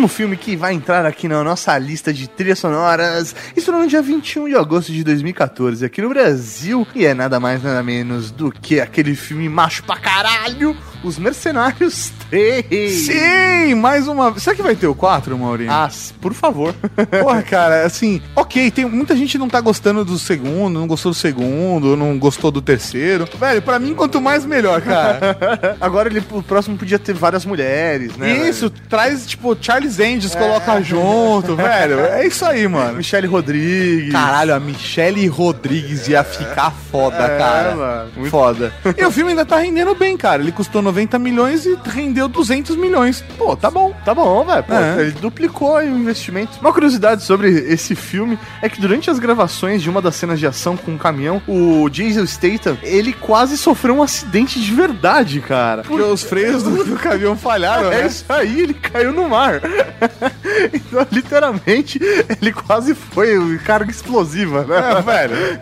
Próximo 0.00 0.16
filme 0.16 0.36
que 0.38 0.56
vai 0.56 0.72
entrar 0.72 1.04
aqui 1.04 1.28
na 1.28 1.44
nossa 1.44 1.76
lista 1.76 2.10
de 2.10 2.26
trilhas 2.26 2.58
sonoras, 2.58 3.36
estreou 3.54 3.82
no 3.82 3.86
dia 3.86 4.00
21 4.00 4.48
de 4.48 4.56
agosto 4.56 4.90
de 4.92 5.04
2014 5.04 5.84
aqui 5.84 6.00
no 6.00 6.08
Brasil, 6.08 6.88
e 6.94 7.04
é 7.04 7.12
nada 7.12 7.38
mais 7.38 7.62
nada 7.62 7.82
menos 7.82 8.30
do 8.30 8.50
que 8.50 8.80
aquele 8.80 9.14
filme 9.14 9.46
macho 9.46 9.84
pra 9.84 9.98
caralho, 9.98 10.74
Os 11.04 11.18
Mercenários 11.18 12.08
3. 12.18 12.19
Sim, 12.30 13.74
mais 13.74 14.06
uma. 14.08 14.38
Será 14.38 14.54
que 14.56 14.62
vai 14.62 14.76
ter 14.76 14.86
o 14.86 14.94
4, 14.94 15.36
Maurinho? 15.36 15.70
Ah, 15.72 15.88
por 16.20 16.32
favor. 16.32 16.74
Porra, 17.20 17.42
cara, 17.42 17.84
assim, 17.84 18.20
ok, 18.36 18.70
tem 18.70 18.84
muita 18.84 19.16
gente 19.16 19.36
não 19.38 19.48
tá 19.48 19.60
gostando 19.60 20.04
do 20.04 20.18
segundo, 20.18 20.78
não 20.78 20.86
gostou 20.86 21.12
do 21.12 21.16
segundo, 21.16 21.96
não 21.96 22.18
gostou 22.18 22.50
do 22.50 22.62
terceiro. 22.62 23.28
Velho, 23.38 23.62
pra 23.62 23.78
mim, 23.78 23.94
quanto 23.94 24.20
mais 24.20 24.44
melhor, 24.44 24.80
cara. 24.80 25.76
Agora 25.80 26.08
ele, 26.08 26.22
o 26.30 26.42
próximo 26.42 26.76
podia 26.76 26.98
ter 26.98 27.14
várias 27.14 27.44
mulheres, 27.44 28.16
né? 28.16 28.48
isso, 28.48 28.70
traz, 28.70 29.26
tipo, 29.26 29.56
Charles 29.60 29.98
Angels, 29.98 30.34
coloca 30.34 30.80
junto, 30.82 31.56
velho. 31.56 32.00
É 32.00 32.26
isso 32.26 32.44
aí, 32.44 32.58
velho? 32.60 32.70
mano. 32.70 32.96
Michelle 32.98 33.26
Rodrigues. 33.26 34.12
Caralho, 34.12 34.54
a 34.54 34.60
Michelle 34.60 35.26
Rodrigues 35.26 36.08
ia 36.08 36.22
ficar 36.22 36.70
foda, 36.90 37.16
É, 37.16 37.38
cara. 37.38 37.74
mano. 37.76 38.10
Muito 38.16 38.30
Foda. 38.30 38.72
E 38.96 39.04
o 39.04 39.10
filme 39.10 39.30
ainda 39.30 39.44
tá 39.44 39.58
rendendo 39.58 39.94
bem, 39.94 40.16
cara. 40.16 40.42
Ele 40.42 40.52
custou 40.52 40.80
90 40.82 41.18
milhões 41.18 41.66
e 41.66 41.76
rendeu 41.86 42.19
200 42.28 42.76
milhões. 42.76 43.24
Pô, 43.38 43.56
tá 43.56 43.70
bom. 43.70 43.94
Tá 44.04 44.14
bom, 44.14 44.44
velho. 44.44 44.64
É. 44.68 45.00
Ele 45.02 45.12
duplicou 45.12 45.76
o 45.76 45.82
investimento. 45.82 46.58
Uma 46.60 46.72
curiosidade 46.72 47.22
sobre 47.24 47.50
esse 47.50 47.94
filme 47.94 48.38
é 48.62 48.68
que 48.68 48.80
durante 48.80 49.10
as 49.10 49.18
gravações 49.18 49.82
de 49.82 49.90
uma 49.90 50.00
das 50.02 50.16
cenas 50.16 50.38
de 50.38 50.46
ação 50.46 50.76
com 50.76 50.92
um 50.92 50.98
caminhão, 50.98 51.42
o 51.46 51.88
Jason 51.88 52.26
Statham, 52.26 52.76
ele 52.82 53.12
quase 53.12 53.56
sofreu 53.56 53.94
um 53.96 54.02
acidente 54.02 54.60
de 54.60 54.72
verdade, 54.74 55.40
cara. 55.40 55.82
Porque 55.82 56.02
os 56.02 56.22
freios 56.22 56.62
do, 56.62 56.84
do 56.84 56.96
caminhão 56.96 57.36
falharam, 57.36 57.92
É 57.92 58.02
né? 58.02 58.06
isso 58.06 58.24
aí, 58.28 58.60
ele 58.62 58.74
caiu 58.74 59.12
no 59.12 59.28
mar. 59.28 59.60
então, 60.72 61.06
literalmente, 61.10 62.00
ele 62.40 62.52
quase 62.52 62.94
foi 62.94 63.58
carga 63.64 63.90
explosiva, 63.90 64.64
né? 64.64 64.76
É, 64.98 65.02
velho. 65.02 65.60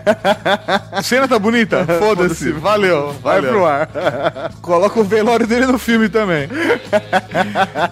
A 0.92 1.02
cena 1.02 1.28
tá 1.28 1.38
bonita? 1.38 1.84
Foda-se. 1.98 2.52
Valeu. 2.52 3.14
Vai 3.22 3.36
valeu. 3.40 3.50
pro 3.52 3.66
ar. 3.66 3.88
Coloca 4.60 5.00
o 5.00 5.04
velório 5.04 5.46
dele 5.46 5.66
no 5.66 5.78
filme 5.78 6.08
também. 6.08 6.47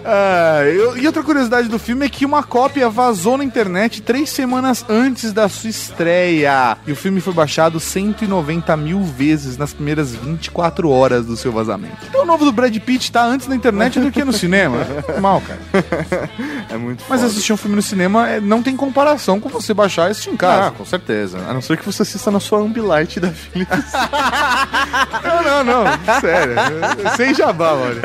Ah, 0.05 0.63
eu- 0.65 0.97
e 0.97 1.07
outra 1.07 1.23
curiosidade 1.23 1.69
do 1.69 1.79
filme 1.79 2.07
é 2.07 2.09
que 2.09 2.25
uma 2.25 2.43
cópia 2.43 2.89
vazou 2.89 3.37
na 3.37 3.45
internet 3.45 4.03
três 4.03 4.31
semanas 4.31 4.85
antes 4.89 5.33
da 5.33 5.49
sua 5.49 5.71
estreia. 5.71 6.77
E 6.87 6.93
o 6.93 6.97
filme 6.97 7.21
foi 7.21 7.33
baixado 7.33 7.79
190 7.81 8.77
mil 8.77 9.03
vezes 9.03 9.57
nas 9.57 9.73
primeiras 9.73 10.15
24 10.15 10.91
horas 10.91 11.27
do 11.27 11.37
seu 11.37 11.53
vazamento. 11.53 11.97
Então 12.09 12.23
o 12.23 12.27
novo 12.27 12.45
do 12.45 12.53
Brad 12.53 12.77
Pitt 12.79 13.11
tá 13.13 13.25
antes 13.25 13.47
na 13.47 13.55
internet 13.55 13.99
do 14.01 14.11
que 14.11 14.25
no 14.25 14.33
cinema. 14.33 14.79
Mal, 15.21 15.41
cara. 15.43 15.61
É 16.71 16.77
muito 16.77 17.05
Mas 17.09 17.21
foda. 17.21 17.31
assistir 17.33 17.53
um 17.53 17.57
filme 17.57 17.77
no 17.77 17.83
cinema 17.83 18.29
é- 18.29 18.41
não 18.41 18.63
tem 18.63 18.77
comparação 18.77 19.41
com 19.41 19.49
você 19.49 19.73
baixar 19.75 20.09
e 20.09 20.11
assistir 20.13 20.31
em 20.31 20.35
Ah, 20.35 20.39
casa. 20.39 20.71
com 20.73 20.85
certeza. 20.85 21.39
A 21.49 21.55
não 21.55 21.61
ser 21.63 21.77
que 21.77 21.85
você 21.87 22.03
assista 22.03 22.31
na 22.31 22.41
sua 22.41 22.61
Ambilight 22.61 23.21
da 23.21 23.31
Philips. 23.31 23.77
Não, 25.23 25.43
não, 25.43 25.85
não. 25.85 26.21
Sério. 26.21 26.55
Sem 27.17 27.35
jabá, 27.35 27.75
mano. 27.75 28.01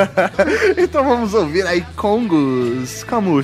então 0.78 1.04
vamos 1.04 1.34
ouvir 1.34 1.66
aí 1.66 1.84
Congos 1.96 3.04
como 3.04 3.36
o 3.36 3.44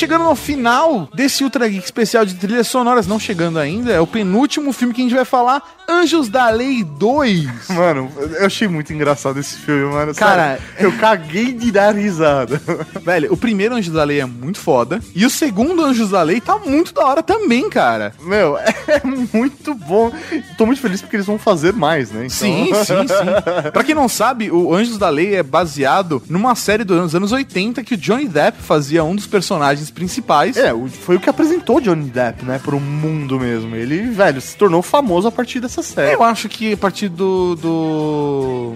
chegando 0.00 0.24
no 0.24 0.34
final 0.34 1.10
desse 1.14 1.44
Ultra 1.44 1.68
Geek 1.68 1.84
especial 1.84 2.24
de 2.24 2.34
trilhas 2.34 2.66
sonoras, 2.68 3.06
não 3.06 3.20
chegando 3.20 3.58
ainda, 3.58 3.92
é 3.92 4.00
o 4.00 4.06
penúltimo 4.06 4.72
filme 4.72 4.94
que 4.94 5.02
a 5.02 5.04
gente 5.04 5.14
vai 5.14 5.26
falar, 5.26 5.62
Anjos 5.86 6.30
da 6.30 6.48
Lei 6.48 6.82
2. 6.82 7.68
Mano, 7.68 8.10
eu 8.16 8.46
achei 8.46 8.66
muito 8.66 8.92
engraçado 8.94 9.38
esse 9.38 9.56
filme, 9.58 9.92
mano. 9.92 10.14
Cara, 10.14 10.58
Sério, 10.58 10.62
eu 10.78 10.92
caguei 10.98 11.52
de 11.52 11.70
dar 11.70 11.94
risada. 11.94 12.62
Velho, 13.04 13.30
o 13.32 13.36
primeiro 13.36 13.74
Anjos 13.74 13.92
da 13.92 14.02
Lei 14.04 14.20
é 14.20 14.24
muito 14.24 14.58
foda, 14.58 15.00
e 15.14 15.26
o 15.26 15.30
segundo 15.30 15.84
Anjos 15.84 16.10
da 16.10 16.22
Lei 16.22 16.40
tá 16.40 16.56
muito 16.56 16.94
da 16.94 17.04
hora 17.04 17.22
também, 17.22 17.68
cara. 17.68 18.14
Meu, 18.22 18.56
é 18.88 19.02
muito 19.04 19.74
bom. 19.74 20.10
Tô 20.56 20.64
muito 20.64 20.80
feliz 20.80 21.02
porque 21.02 21.16
eles 21.16 21.26
vão 21.26 21.38
fazer 21.38 21.74
mais, 21.74 22.10
né? 22.10 22.20
Então- 22.26 22.30
Sim, 22.30 22.72
sim, 22.72 23.06
sim. 23.06 23.70
Pra 23.72 23.84
quem 23.84 23.94
não 23.94 24.08
sabe, 24.08 24.50
o 24.50 24.74
Anjos 24.74 24.96
da 24.96 25.10
Lei 25.10 25.34
é 25.34 25.42
baseado 25.42 26.22
numa 26.30 26.54
série 26.54 26.84
dos 26.84 27.14
anos 27.14 27.32
80 27.32 27.82
que 27.84 27.94
o 27.94 27.98
Johnny 27.98 28.28
Depp 28.28 28.62
fazia 28.62 29.04
um 29.04 29.14
dos 29.14 29.26
personagens 29.26 29.89
principais. 29.90 30.56
É, 30.56 30.72
o- 30.72 30.86
foi 30.88 31.16
o 31.16 31.20
que 31.20 31.28
apresentou 31.30 31.80
Johnny 31.80 32.08
Depp, 32.08 32.44
né, 32.44 32.60
pro 32.62 32.78
mundo 32.80 33.38
mesmo. 33.38 33.74
Ele, 33.76 34.02
velho, 34.10 34.40
se 34.40 34.56
tornou 34.56 34.82
famoso 34.82 35.28
a 35.28 35.32
partir 35.32 35.60
dessa 35.60 35.82
série. 35.82 36.14
Eu 36.14 36.22
acho 36.22 36.48
que 36.48 36.72
a 36.72 36.76
partir 36.76 37.08
do. 37.08 37.54
do... 37.56 38.74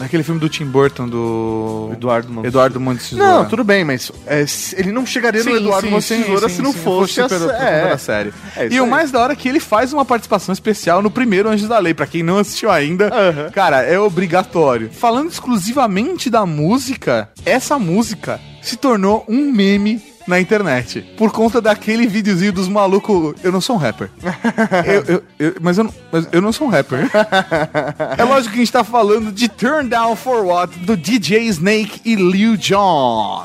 Aquele 0.00 0.22
filme 0.22 0.40
do 0.40 0.48
Tim 0.48 0.64
Burton, 0.64 1.06
do. 1.06 1.90
Eduardo 1.92 2.32
Mão 2.32 2.44
Eduardo 2.44 2.80
Mão. 2.80 2.96
Não, 3.12 3.44
tudo 3.46 3.62
bem, 3.62 3.84
mas 3.84 4.10
é, 4.26 4.44
ele 4.76 4.90
não 4.90 5.04
chegaria 5.06 5.44
no 5.44 5.54
Eduardo 5.54 5.90
Mão 5.90 6.00
se 6.00 6.16
não 6.62 6.72
fosse, 6.72 7.20
a, 7.20 7.28
pela, 7.28 7.52
é, 7.56 7.90
da 7.90 7.98
série. 7.98 8.32
É 8.56 8.68
e 8.70 8.80
o 8.80 8.84
aí. 8.84 8.90
mais 8.90 9.10
da 9.10 9.20
hora 9.20 9.34
é 9.34 9.36
que 9.36 9.48
ele 9.48 9.60
faz 9.60 9.92
uma 9.92 10.04
participação 10.04 10.52
especial 10.52 11.02
no 11.02 11.10
primeiro 11.10 11.48
Anjos 11.48 11.68
da 11.68 11.78
Lei. 11.78 11.92
Pra 11.94 12.06
quem 12.06 12.22
não 12.22 12.38
assistiu 12.38 12.70
ainda, 12.70 13.08
Aham. 13.14 13.50
cara, 13.50 13.82
é 13.82 13.98
obrigatório. 13.98 14.90
Falando 14.90 15.30
exclusivamente 15.30 16.30
da 16.30 16.46
música, 16.46 17.28
essa 17.44 17.78
música 17.78 18.40
se 18.62 18.76
tornou 18.76 19.24
um 19.28 19.52
meme 19.52 20.00
na 20.26 20.40
internet. 20.40 21.02
Por 21.16 21.30
conta 21.32 21.60
daquele 21.60 22.06
videozinho 22.06 22.52
dos 22.52 22.68
malucos. 22.68 23.34
Eu 23.42 23.50
não 23.52 23.60
sou 23.60 23.76
um 23.76 23.78
rapper. 23.78 24.08
Eu- 24.86 25.04
eu- 25.14 25.22
eu- 25.38 25.54
mas, 25.60 25.78
eu 25.78 25.84
não, 25.84 25.94
mas 26.10 26.28
eu 26.32 26.40
não 26.40 26.52
sou 26.52 26.66
um 26.66 26.70
rapper. 26.70 27.08
é 28.18 28.24
lógico 28.24 28.50
que 28.52 28.60
a 28.60 28.64
gente 28.64 28.72
tá 28.72 28.84
falando 28.84 29.30
de 29.32 29.48
Turn 29.48 29.88
Down 29.88 30.16
for 30.16 30.44
What 30.44 30.78
do 30.80 30.96
DJ 30.96 31.46
Snake 31.48 32.00
e 32.04 32.14
Lil 32.14 32.56
Jon. 32.56 33.42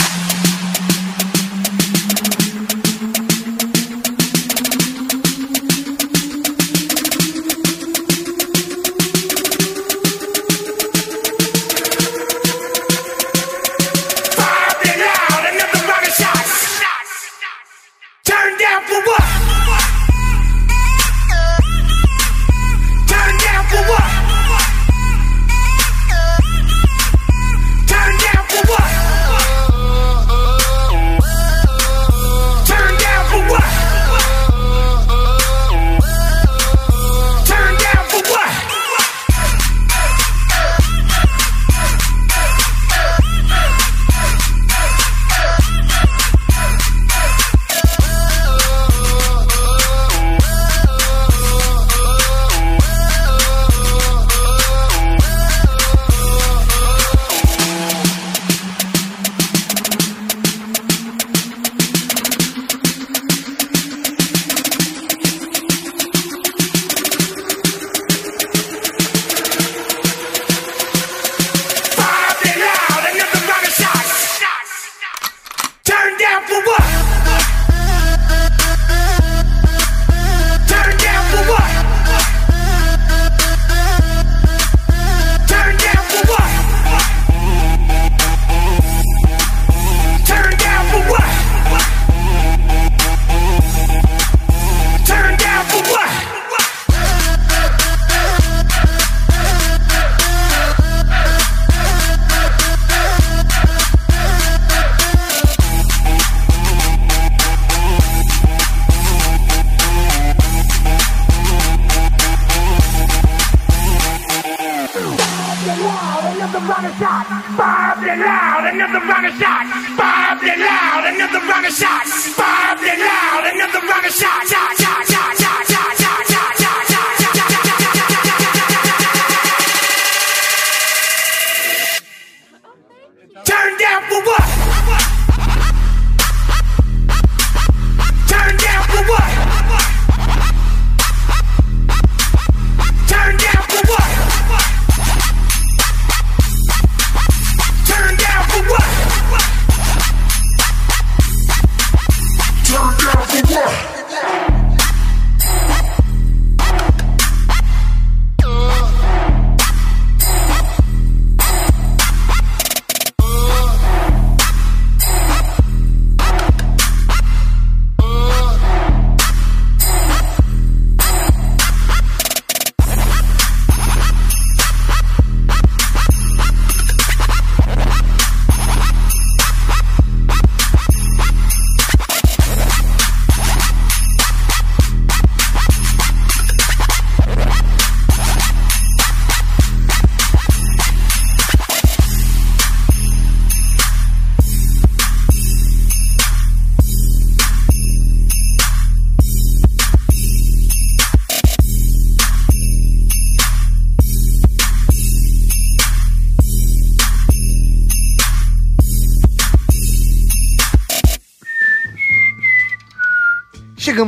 Bob 117.18 117.98
and 118.06 118.22
loud, 118.22 118.74
another 118.74 119.00
rocket 119.00 119.34
shot. 119.42 119.66
up 119.98 120.44
and 120.44 120.62
loud, 120.62 121.04
another 121.10 121.40
rocket 121.48 121.74
shot. 121.74 122.06
up 122.38 122.78
and 122.78 123.02
loud, 123.02 123.44
another 123.54 123.88
rocket 123.88 124.14
shot. 124.14 124.46
Shot, 124.46 124.78
shot, 124.78 125.08
shot, 125.08 125.38
shot. 125.40 125.67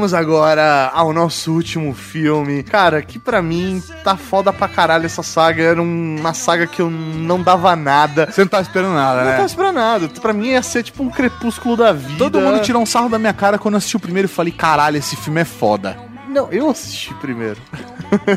Chegamos 0.09 0.13
agora 0.13 0.89
ao 0.93 1.13
nosso 1.13 1.53
último 1.53 1.93
filme. 1.93 2.63
Cara, 2.63 3.01
que 3.01 3.19
pra 3.19 3.41
mim 3.41 3.81
tá 4.03 4.17
foda 4.17 4.51
pra 4.51 4.67
caralho 4.67 5.05
essa 5.05 5.21
saga. 5.21 5.61
Era 5.61 5.81
um- 5.81 6.15
uma 6.19 6.33
saga 6.33 6.65
que 6.65 6.81
eu 6.81 6.89
não 6.89 7.41
dava 7.41 7.75
nada. 7.75 8.27
Você 8.31 8.41
não 8.41 8.47
tá 8.47 8.59
esperando 8.61 8.93
nada, 8.95 9.19
Não 9.19 9.25
né? 9.25 9.33
tava 9.35 9.45
esperando 9.45 9.75
nada. 9.75 10.07
Pra 10.21 10.33
mim 10.33 10.47
ia 10.47 10.63
ser 10.63 10.81
tipo 10.83 11.03
um 11.03 11.09
crepúsculo 11.09 11.77
da 11.77 11.91
vida. 11.93 12.17
Todo 12.17 12.39
mundo 12.41 12.59
tirou 12.61 12.81
um 12.81 12.85
sarro 12.85 13.07
da 13.09 13.19
minha 13.19 13.33
cara 13.33 13.57
quando 13.59 13.75
eu 13.75 13.77
assisti 13.77 13.97
o 13.97 13.99
primeiro 13.99 14.25
e 14.27 14.31
falei, 14.31 14.51
caralho, 14.51 14.97
esse 14.97 15.15
filme 15.15 15.41
é 15.41 15.45
foda. 15.45 15.95
Não, 16.27 16.47
eu 16.51 16.69
assisti 16.69 17.13
primeiro. 17.15 17.57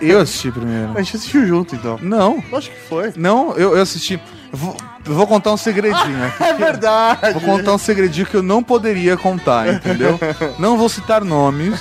Eu 0.00 0.20
assisti 0.20 0.50
primeiro. 0.50 0.92
A 0.96 1.02
gente 1.02 1.16
assistiu 1.16 1.46
junto, 1.46 1.74
então. 1.74 1.98
Não, 2.02 2.42
Acho 2.52 2.70
que 2.70 2.76
foi. 2.88 3.12
não, 3.16 3.52
eu, 3.56 3.76
eu 3.76 3.82
assisti. 3.82 4.20
Vou, 4.52 4.76
vou 5.04 5.26
contar 5.26 5.52
um 5.52 5.56
segredinho 5.56 6.24
aqui. 6.26 6.42
É 6.44 6.52
verdade. 6.52 7.32
Vou 7.32 7.40
contar 7.40 7.74
um 7.74 7.78
segredinho 7.78 8.26
que 8.26 8.36
eu 8.36 8.42
não 8.42 8.62
poderia 8.62 9.16
contar, 9.16 9.72
entendeu? 9.74 10.18
Não 10.58 10.76
vou 10.76 10.88
citar 10.88 11.24
nomes, 11.24 11.80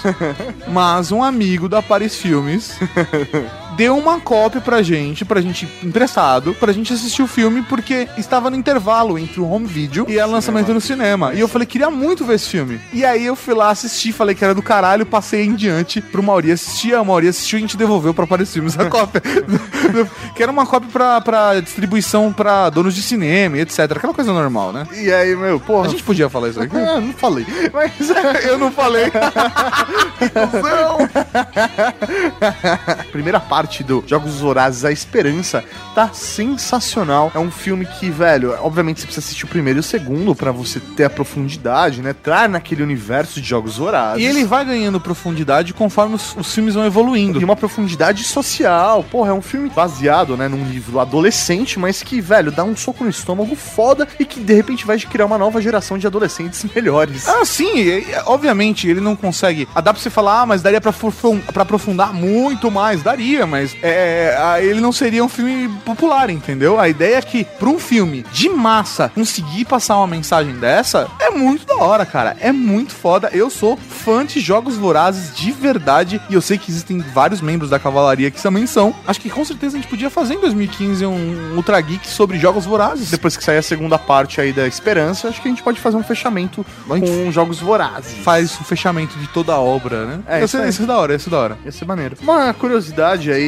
mas 0.70 1.12
um 1.12 1.22
amigo 1.22 1.68
da 1.68 1.82
Paris 1.82 2.16
Filmes 2.16 2.80
deu 3.76 3.98
uma 3.98 4.20
cópia 4.20 4.62
pra 4.62 4.82
gente, 4.82 5.26
pra 5.26 5.42
gente 5.42 5.68
emprestado, 5.84 6.54
pra 6.56 6.72
gente 6.72 6.94
assistir 6.94 7.22
o 7.22 7.28
filme, 7.28 7.62
porque 7.64 8.08
estava 8.18 8.50
no 8.50 8.56
intervalo 8.56 9.18
entre 9.18 9.40
o 9.40 9.50
home 9.50 9.66
video 9.66 10.06
e 10.10 10.18
o 10.20 10.32
lançamento 10.32 10.74
no 10.74 10.82
cinema. 10.82 11.34
E 11.34 11.40
eu 11.40 11.48
falei, 11.48 11.66
queria 11.66 11.90
muito 11.90 12.26
ver 12.26 12.36
esse 12.36 12.50
filme. 12.50 12.80
E 12.94 13.06
aí 13.06 13.26
eu 13.26 13.36
fui 13.36 13.54
lá 13.54 13.70
assistir, 13.70 14.12
falei 14.12 14.36
que 14.36 14.44
era 14.44 14.54
do 14.54 14.62
caralho, 14.62 15.06
passei 15.06 15.46
em 15.46 15.56
diante 15.56 16.02
pro 16.02 16.24
Mauri 16.24 16.52
assistir, 16.52 16.94
a 16.96 17.04
Mauri 17.04 17.28
assistiu 17.28 17.58
e 17.58 17.60
a 17.60 17.62
gente 17.62 17.78
devolveu 17.78 18.14
pra 18.14 18.28
Paris 18.28 18.52
Filmes 18.54 18.78
a 18.80 18.86
cópia. 18.90 19.22
que 20.36 20.44
era 20.44 20.52
uma 20.52 20.66
cópia 20.66 20.90
pra, 20.92 21.22
pra 21.22 21.60
distribuição 21.60 22.32
pra 22.34 22.70
donos 22.70 22.96
de 22.96 23.02
cinema 23.02 23.58
e 23.58 23.62
etc. 23.62 23.80
Aquela 23.92 24.14
coisa 24.14 24.32
normal, 24.34 24.72
né? 24.72 24.88
E 24.94 25.12
aí, 25.12 25.36
meu, 25.36 25.60
porra. 25.60 25.88
A 25.88 25.90
gente 25.90 26.04
podia 26.04 26.30
falar 26.30 26.50
isso 26.50 26.62
aqui? 26.62 26.78
Ah, 26.78 27.00
não 27.00 27.14
falei. 27.14 27.46
Mas 27.74 27.92
Eu 28.46 28.58
não 28.58 28.72
falei. 28.72 29.12
primeira 33.12 33.40
parte 33.40 33.71
do 33.80 34.04
Jogos 34.06 34.40
Vorazes, 34.40 34.84
A 34.84 34.92
Esperança, 34.92 35.64
tá 35.96 36.10
sensacional. 36.14 37.32
É 37.34 37.40
um 37.40 37.50
filme 37.50 37.86
que, 37.86 38.10
velho, 38.10 38.54
obviamente 38.62 39.00
você 39.00 39.06
precisa 39.06 39.26
assistir 39.26 39.46
o 39.46 39.48
primeiro 39.48 39.80
e 39.80 39.82
o 39.82 39.84
segundo 39.84 40.36
pra 40.36 40.52
você 40.52 40.80
ter 40.80 41.06
a 41.06 41.10
profundidade, 41.10 42.02
né? 42.02 42.12
Entrar 42.12 42.50
naquele 42.50 42.84
universo 42.84 43.42
de 43.42 43.48
Jogos 43.48 43.78
Vorazes. 43.78 44.22
E 44.22 44.28
ele 44.28 44.44
vai 44.44 44.66
ganhando 44.66 45.00
profundidade 45.00 45.74
conforme 45.74 46.16
os, 46.16 46.36
os 46.36 46.54
filmes 46.54 46.76
vão 46.76 46.86
evoluindo. 46.86 47.40
E 47.40 47.44
uma 47.44 47.56
profundidade 47.56 48.24
social. 48.24 49.04
Porra, 49.04 49.32
é 49.32 49.34
um 49.34 49.42
filme 49.42 49.70
baseado, 49.70 50.36
né, 50.36 50.48
num 50.48 50.66
livro 50.66 51.00
adolescente, 51.00 51.80
mas 51.80 52.04
que, 52.04 52.20
velho, 52.20 52.52
dá 52.52 52.64
um 52.64 52.76
soco 52.76 53.04
no 53.04 53.10
estômago 53.10 53.56
foda 53.56 54.08
e 54.20 54.26
que 54.26 54.40
de 54.40 54.54
repente 54.54 54.86
vai 54.86 55.00
criar 55.00 55.26
uma 55.26 55.38
nova 55.38 55.62
geração 55.62 55.98
de 55.98 56.06
adolescentes 56.06 56.66
melhores. 56.76 57.28
Ah, 57.28 57.46
sim, 57.46 58.04
obviamente 58.26 58.88
ele 58.88 59.00
não 59.00 59.16
consegue. 59.16 59.68
Ah, 59.74 59.82
dá 59.82 59.94
pra 59.94 60.02
você 60.02 60.10
falar, 60.10 60.42
ah, 60.42 60.46
mas 60.46 60.62
daria 60.62 60.82
pra, 60.82 60.94
pra 61.54 61.64
aprofundar 61.64 62.14
muito 62.14 62.70
mais. 62.70 63.02
Daria, 63.02 63.46
mas 63.52 63.76
é, 63.84 64.36
ah, 64.40 64.62
ele 64.62 64.80
não 64.80 64.92
seria 64.92 65.24
um 65.24 65.30
filme 65.30 65.68
popular, 65.86 66.30
entendeu? 66.30 66.80
A 66.80 66.88
ideia 66.88 67.18
é 67.18 67.22
que 67.22 67.44
pra 67.44 67.70
um 67.70 67.78
filme 67.78 68.26
de 68.32 68.50
massa 68.50 69.12
conseguir 69.14 69.66
passar 69.66 69.98
uma 69.98 70.08
mensagem 70.08 70.54
dessa 70.56 71.08
é 71.20 71.30
muito 71.30 71.66
da 71.66 71.76
hora, 71.76 72.06
cara. 72.06 72.38
É 72.40 72.52
muito 72.52 72.94
foda. 72.94 73.30
Eu 73.34 73.50
sou 73.50 73.78
fã 73.78 74.26
de 74.26 74.40
jogos 74.40 74.78
vorazes 74.78 75.36
de 75.36 75.52
verdade 75.52 76.22
e 76.30 76.34
eu 76.34 76.42
sei 76.42 76.58
que 76.58 76.72
existem 76.72 77.00
vários 77.00 77.42
membros 77.42 77.70
da 77.70 77.78
cavalaria 77.78 78.32
que 78.32 78.42
também 78.42 78.66
são. 78.66 78.96
Acho 79.06 79.20
que 79.20 79.30
com 79.30 79.44
certeza 79.44 79.78
a 79.78 79.82
gente 79.82 79.90
podia 79.90 80.10
fazer 80.10 80.36
em 80.36 80.40
2015 80.40 81.06
um 81.06 81.56
Ultra 81.56 81.80
Geek 81.82 82.08
sobre 82.08 82.40
jogos 82.40 82.66
vorazes. 82.66 83.12
Depois 83.12 83.36
que 83.36 83.44
sair 83.44 83.58
a 83.58 83.62
segunda 83.62 84.00
parte 84.00 84.40
aí 84.40 84.54
da 84.54 84.66
Esperança, 84.66 85.28
acho 85.28 85.42
que 85.42 85.48
a 85.48 85.52
gente 85.52 85.62
pode 85.62 85.80
fazer 85.80 85.98
um 85.98 86.04
fechamento 86.04 86.66
com 86.88 87.32
Jogos 87.32 87.60
Vorazes. 87.60 88.14
faz 88.24 88.58
o 88.60 88.64
fechamento 88.64 89.18
de 89.20 89.28
toda 89.28 89.54
a 89.54 89.60
obra, 89.60 90.06
né? 90.06 90.20
É, 90.28 90.44
isso 90.44 90.58
isso 90.66 90.84
é 90.84 90.86
da 90.86 90.98
hora, 90.98 91.16
isso 91.16 91.30
é 91.30 91.32
da 91.32 91.40
hora. 91.40 91.58
Ia 91.66 91.72
ser 91.72 91.86
maneiro. 91.86 92.16
Uma 92.22 92.54
curiosidade 92.54 93.32
aí, 93.32 93.41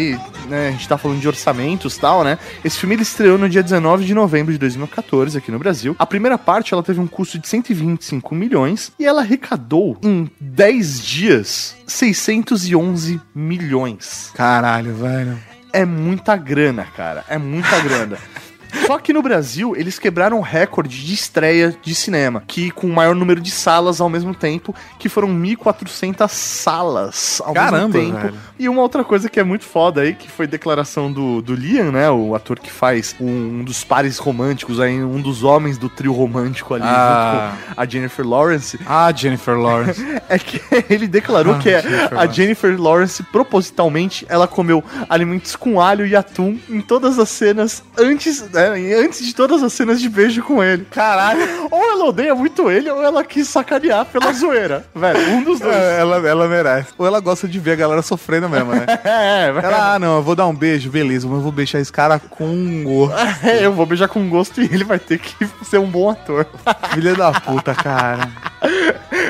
né? 0.47 0.69
A 0.69 0.71
gente 0.71 0.87
tá 0.87 0.97
falando 0.97 1.19
de 1.19 1.27
orçamentos 1.27 1.95
e 1.95 1.99
tal, 1.99 2.23
né? 2.23 2.37
Esse 2.63 2.77
filme 2.77 2.95
ele 2.95 3.03
estreou 3.03 3.37
no 3.37 3.49
dia 3.49 3.63
19 3.63 4.05
de 4.05 4.13
novembro 4.13 4.51
de 4.51 4.59
2014 4.59 5.37
aqui 5.37 5.51
no 5.51 5.59
Brasil. 5.59 5.95
A 5.99 6.05
primeira 6.05 6.37
parte 6.37 6.73
ela 6.73 6.83
teve 6.83 6.99
um 6.99 7.07
custo 7.07 7.39
de 7.39 7.47
125 7.47 8.35
milhões 8.35 8.91
e 8.99 9.05
ela 9.05 9.21
arrecadou 9.21 9.97
em 10.03 10.29
10 10.39 11.01
dias 11.01 11.75
611 11.87 13.19
milhões. 13.33 14.31
Caralho, 14.35 14.93
velho. 14.95 15.37
É 15.71 15.85
muita 15.85 16.35
grana, 16.35 16.85
cara. 16.95 17.23
É 17.27 17.37
muita 17.37 17.79
grana. 17.79 18.17
Só 18.87 18.97
que 18.99 19.13
no 19.13 19.21
Brasil, 19.21 19.75
eles 19.75 19.99
quebraram 19.99 20.37
o 20.39 20.41
recorde 20.41 21.05
de 21.05 21.13
estreia 21.13 21.75
de 21.81 21.93
cinema, 21.95 22.43
que 22.47 22.71
com 22.71 22.87
o 22.87 22.93
maior 22.93 23.15
número 23.15 23.39
de 23.39 23.51
salas 23.51 24.01
ao 24.01 24.09
mesmo 24.09 24.33
tempo, 24.33 24.73
que 24.99 25.07
foram 25.09 25.27
1.400 25.29 26.27
salas 26.29 27.41
ao 27.43 27.53
Caramba, 27.53 27.87
mesmo 27.87 27.93
tempo. 28.13 28.21
velho. 28.27 28.33
E 28.57 28.69
uma 28.69 28.81
outra 28.81 29.03
coisa 29.03 29.29
que 29.29 29.39
é 29.39 29.43
muito 29.43 29.65
foda 29.65 30.01
aí, 30.01 30.13
que 30.13 30.29
foi 30.29 30.47
declaração 30.47 31.11
do, 31.11 31.41
do 31.41 31.53
Liam, 31.55 31.91
né, 31.91 32.09
o 32.09 32.33
ator 32.35 32.59
que 32.59 32.71
faz 32.71 33.15
um, 33.19 33.59
um 33.59 33.63
dos 33.63 33.83
pares 33.83 34.17
românticos 34.17 34.79
aí, 34.79 35.03
um 35.03 35.21
dos 35.21 35.43
homens 35.43 35.77
do 35.77 35.89
trio 35.89 36.13
romântico 36.13 36.73
ali, 36.73 36.83
Ah. 36.85 37.53
junto 37.55 37.75
com 37.75 37.81
a 37.81 37.85
Jennifer 37.85 38.27
Lawrence, 38.27 38.79
Ah, 38.85 39.11
Jennifer 39.15 39.57
Lawrence. 39.57 40.03
é 40.29 40.39
que 40.39 40.61
ele 40.89 41.07
declarou 41.07 41.55
Ah, 41.55 41.59
que 41.59 41.69
é 41.69 41.81
Jennifer 41.81 42.19
a. 42.19 42.27
Jennifer 42.27 42.81
Lawrence, 42.81 43.23
propositalmente, 43.23 44.25
ela 44.29 44.47
comeu 44.47 44.83
alimentos 45.09 45.55
com 45.55 45.79
alho 45.79 46.05
e 46.05 46.15
atum 46.15 46.57
em 46.69 46.81
todas 46.81 47.19
as 47.19 47.29
cenas 47.29 47.83
antes, 47.97 48.41
né, 48.69 48.95
antes 48.95 49.25
de 49.25 49.33
todas 49.33 49.63
as 49.63 49.73
cenas 49.73 49.99
de 49.99 50.09
beijo 50.09 50.41
com 50.43 50.63
ele. 50.63 50.85
Caralho. 50.85 51.67
Ou 51.69 51.91
ela 51.91 52.05
odeia 52.05 52.35
muito 52.35 52.69
ele, 52.69 52.89
ou 52.89 53.01
ela 53.01 53.23
quis 53.23 53.47
sacanear 53.47 54.05
pela 54.05 54.31
zoeira. 54.33 54.85
Velho, 54.93 55.29
um 55.31 55.43
dos 55.43 55.59
dois. 55.59 55.75
É, 55.75 55.99
ela, 55.99 56.27
ela 56.27 56.47
merece. 56.47 56.89
Ou 56.97 57.05
ela 57.05 57.19
gosta 57.19 57.47
de 57.47 57.59
ver 57.59 57.71
a 57.71 57.75
galera 57.75 58.01
sofrendo 58.01 58.49
mesmo, 58.49 58.73
né? 58.73 58.85
É, 59.03 59.51
velho. 59.51 59.65
Ela, 59.65 59.93
ah, 59.93 59.99
não, 59.99 60.17
eu 60.17 60.23
vou 60.23 60.35
dar 60.35 60.47
um 60.47 60.55
beijo, 60.55 60.89
beleza, 60.89 61.27
mas 61.27 61.37
eu 61.37 61.43
vou 61.43 61.51
beijar 61.51 61.79
esse 61.79 61.91
cara 61.91 62.19
com 62.19 62.83
gosto. 62.83 63.13
É, 63.43 63.65
eu 63.65 63.73
vou 63.73 63.85
beijar 63.85 64.07
com 64.07 64.27
gosto 64.29 64.61
e 64.61 64.65
ele 64.65 64.83
vai 64.83 64.99
ter 64.99 65.19
que 65.19 65.47
ser 65.63 65.77
um 65.77 65.87
bom 65.87 66.09
ator. 66.09 66.45
Filha 66.93 67.13
da 67.13 67.31
puta, 67.31 67.75
cara. 67.75 68.29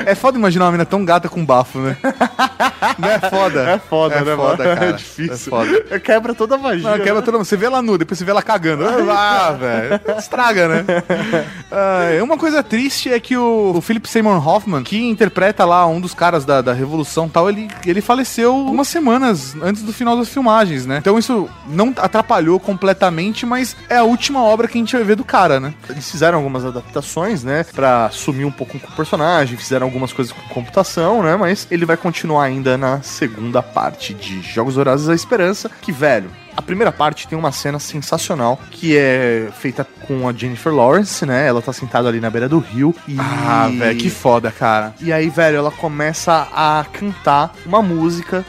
É 0.06 0.14
foda 0.14 0.38
imaginar 0.38 0.66
uma 0.66 0.72
mina 0.72 0.84
tão 0.84 1.04
gata 1.04 1.28
com 1.28 1.44
bafo, 1.44 1.78
né? 1.78 1.96
Não 2.98 3.08
é 3.08 3.18
foda? 3.18 3.70
É 3.70 3.78
foda, 3.78 4.14
é 4.16 4.24
né, 4.24 4.36
foda, 4.36 4.64
mano? 4.64 4.76
cara. 4.76 4.90
É 4.90 4.92
difícil. 4.92 5.34
É 5.34 5.36
foda. 5.36 6.00
Quebra 6.00 6.34
toda 6.34 6.54
a 6.54 6.58
magia. 6.58 6.88
Não, 6.88 6.98
quebra 6.98 7.20
né? 7.20 7.22
toda 7.22 7.38
Você 7.38 7.56
vê 7.56 7.66
ela 7.66 7.82
nua, 7.82 7.98
depois 7.98 8.18
você 8.18 8.24
vê 8.24 8.30
ela 8.30 8.42
cagando. 8.42 8.84
Ah, 8.86 9.00
velho. 9.52 10.00
Estraga, 10.18 10.68
né? 10.68 10.84
Ah, 11.70 12.22
uma 12.22 12.38
coisa 12.38 12.62
triste 12.62 13.12
é 13.12 13.18
que 13.18 13.36
o, 13.36 13.74
o 13.76 13.80
Philip 13.80 14.08
Seymour 14.08 14.46
Hoffman, 14.46 14.82
que 14.82 15.00
interpreta 15.02 15.64
lá 15.64 15.86
um 15.86 16.00
dos 16.00 16.14
caras 16.14 16.44
da, 16.44 16.60
da 16.60 16.72
Revolução 16.72 17.28
tal, 17.28 17.48
ele, 17.48 17.68
ele 17.84 18.00
faleceu 18.00 18.56
umas 18.56 18.88
semanas 18.88 19.56
antes 19.60 19.82
do 19.82 19.92
final 19.92 20.16
das 20.16 20.28
filmagens, 20.28 20.86
né? 20.86 20.98
Então 20.98 21.18
isso 21.18 21.48
não 21.66 21.92
atrapalhou 21.96 22.60
completamente, 22.60 23.44
mas 23.44 23.76
é 23.88 23.96
a 23.96 24.04
última 24.04 24.42
obra 24.42 24.68
que 24.68 24.78
a 24.78 24.80
gente 24.80 24.94
vai 24.94 25.04
ver 25.04 25.16
do 25.16 25.24
cara, 25.24 25.58
né? 25.58 25.74
Eles 25.88 26.10
fizeram 26.10 26.38
algumas 26.38 26.64
adaptações, 26.64 27.42
né? 27.42 27.64
Pra 27.74 28.10
sumir 28.10 28.44
um 28.44 28.50
pouco 28.50 28.78
com 28.78 28.88
o 28.88 28.92
personagem, 28.92 29.56
fizeram 29.56 29.86
algumas 29.86 30.12
coisas 30.12 30.32
com 30.32 30.54
computação, 30.54 31.22
né? 31.22 31.36
Mas 31.36 31.66
ele 31.70 31.84
vai 31.84 31.96
continuar 31.96 32.44
ainda 32.44 32.78
na 32.78 33.02
segunda 33.02 33.62
parte 33.62 34.14
de 34.14 34.40
Jogos 34.42 34.76
Horazes 34.76 35.08
à 35.08 35.14
Esperança, 35.14 35.70
que, 35.80 35.92
velho. 35.92 36.30
A 36.56 36.62
primeira 36.62 36.92
parte 36.92 37.26
tem 37.28 37.36
uma 37.36 37.50
cena 37.52 37.78
sensacional 37.78 38.58
que 38.70 38.96
é 38.96 39.48
feita 39.58 39.84
com 40.06 40.28
a 40.28 40.32
Jennifer 40.32 40.72
Lawrence, 40.72 41.26
né? 41.26 41.46
Ela 41.46 41.60
tá 41.60 41.72
sentada 41.72 42.08
ali 42.08 42.20
na 42.20 42.30
beira 42.30 42.48
do 42.48 42.58
rio 42.58 42.94
e 43.08 43.16
Ah, 43.18 43.68
velho, 43.76 43.98
que 43.98 44.08
foda, 44.08 44.50
cara. 44.52 44.94
e 45.00 45.12
aí, 45.12 45.28
velho, 45.28 45.56
ela 45.56 45.70
começa 45.70 46.48
a 46.54 46.84
cantar 46.92 47.54
uma 47.66 47.82
música 47.82 48.44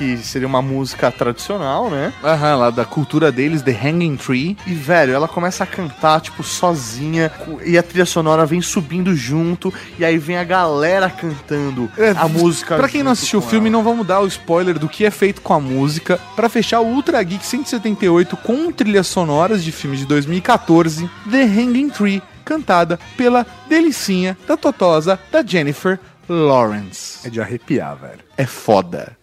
que 0.00 0.16
seria 0.16 0.48
uma 0.48 0.62
música 0.62 1.10
tradicional, 1.12 1.90
né? 1.90 2.10
Aham, 2.24 2.56
lá 2.56 2.70
da 2.70 2.86
cultura 2.86 3.30
deles, 3.30 3.60
The 3.60 3.70
Hanging 3.72 4.16
Tree. 4.16 4.56
E, 4.66 4.72
velho, 4.72 5.12
ela 5.12 5.28
começa 5.28 5.62
a 5.62 5.66
cantar, 5.66 6.22
tipo, 6.22 6.42
sozinha, 6.42 7.30
e 7.66 7.76
a 7.76 7.82
trilha 7.82 8.06
sonora 8.06 8.46
vem 8.46 8.62
subindo 8.62 9.14
junto, 9.14 9.72
e 9.98 10.04
aí 10.04 10.16
vem 10.16 10.38
a 10.38 10.44
galera 10.44 11.10
cantando 11.10 11.90
a 12.16 12.26
música. 12.26 12.76
É, 12.76 12.78
Pra 12.78 12.88
quem 12.88 13.02
não 13.02 13.12
assistiu 13.12 13.40
o 13.40 13.42
filme, 13.42 13.68
ela. 13.68 13.76
não 13.76 13.84
vamos 13.84 14.06
dar 14.06 14.20
o 14.20 14.26
spoiler 14.26 14.78
do 14.78 14.88
que 14.88 15.04
é 15.04 15.10
feito 15.10 15.42
com 15.42 15.52
a 15.52 15.60
música. 15.60 16.18
Pra 16.34 16.48
fechar 16.48 16.80
o 16.80 16.86
Ultra 16.86 17.22
Geek 17.22 17.44
178 17.44 18.38
com 18.38 18.72
trilhas 18.72 19.06
sonoras 19.06 19.62
de 19.62 19.70
filmes 19.70 20.00
de 20.00 20.06
2014, 20.06 21.10
The 21.30 21.42
Hanging 21.42 21.90
Tree, 21.90 22.22
cantada 22.42 22.98
pela 23.18 23.46
delicinha 23.68 24.34
da 24.48 24.56
Totosa 24.56 25.20
da 25.30 25.44
Jennifer 25.44 26.00
Lawrence. 26.26 27.18
É 27.26 27.30
de 27.30 27.38
arrepiar, 27.40 27.96
velho. 27.96 28.20
É 28.38 28.46
foda. 28.46 29.19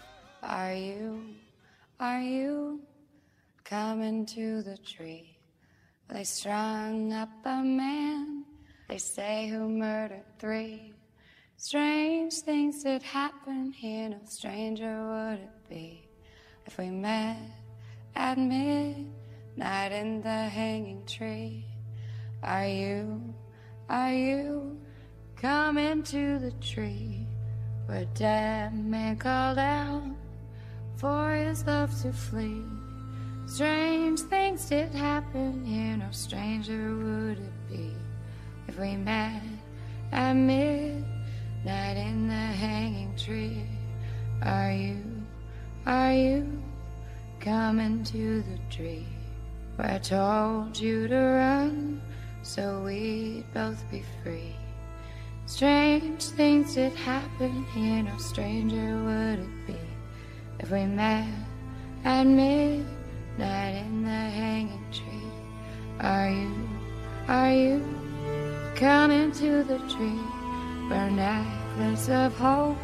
Are 0.47 0.73
you, 0.73 1.23
are 1.99 2.21
you 2.21 2.79
coming 3.65 4.25
to 4.27 4.61
the 4.61 4.77
tree? 4.77 5.37
They 6.07 6.23
strung 6.23 7.11
up 7.11 7.27
a 7.43 7.61
man, 7.61 8.45
they 8.87 8.97
say 8.97 9.49
who 9.49 9.67
murdered 9.67 10.23
three. 10.39 10.93
Strange 11.57 12.33
things 12.35 12.81
did 12.81 13.03
happen 13.03 13.73
here, 13.73 14.07
no 14.07 14.19
stranger 14.23 14.85
would 15.09 15.39
it 15.39 15.69
be 15.69 16.07
if 16.65 16.77
we 16.77 16.91
met 16.91 17.39
at 18.15 18.37
midnight 18.37 19.91
in 19.91 20.21
the 20.21 20.29
hanging 20.29 21.05
tree. 21.05 21.65
Are 22.41 22.65
you, 22.65 23.33
are 23.89 24.13
you 24.13 24.79
coming 25.35 26.03
to 26.03 26.39
the 26.39 26.51
tree? 26.61 27.27
where 27.87 28.05
dead 28.15 28.73
man 28.73 29.15
called 29.15 29.57
out 29.57 30.03
for 30.97 31.31
his 31.31 31.65
love 31.65 31.93
to 32.01 32.11
flee. 32.11 32.63
Strange 33.45 34.19
things 34.21 34.67
did 34.67 34.91
happen 34.93 35.63
here, 35.63 35.95
no 35.95 36.07
stranger 36.11 36.95
would 36.95 37.37
it 37.37 37.69
be 37.69 37.95
if 38.67 38.77
we 38.79 38.95
met 38.95 39.41
at 40.11 40.33
midnight 40.33 41.97
in 41.97 42.27
the 42.27 42.33
hanging 42.33 43.15
tree. 43.15 43.63
Are 44.43 44.71
you, 44.71 45.03
are 45.85 46.13
you 46.13 46.61
coming 47.39 48.03
to 48.05 48.41
the 48.41 48.59
tree 48.69 49.07
where 49.75 49.91
I 49.91 49.99
told 49.99 50.77
you 50.77 51.07
to 51.07 51.15
run 51.15 52.01
so 52.41 52.81
we'd 52.83 53.45
both 53.53 53.83
be 53.91 54.03
free? 54.23 54.55
Strange 55.45 56.23
things 56.23 56.75
did 56.75 56.93
happen 56.93 57.63
here, 57.73 58.03
no 58.03 58.17
stranger 58.17 59.03
would 59.05 59.39
it 59.39 59.67
be 59.67 59.86
if 60.59 60.71
we 60.71 60.85
met 60.85 61.27
at 62.03 62.25
midnight 62.25 63.85
in 63.85 64.03
the 64.03 64.09
hanging 64.09 64.85
tree. 64.91 65.31
Are 65.99 66.29
you, 66.29 66.69
are 67.27 67.53
you 67.53 67.85
coming 68.75 69.31
to 69.33 69.63
the 69.63 69.77
tree 69.93 70.21
a 70.89 71.11
necklace 71.11 72.09
of 72.09 72.33
hope 72.37 72.77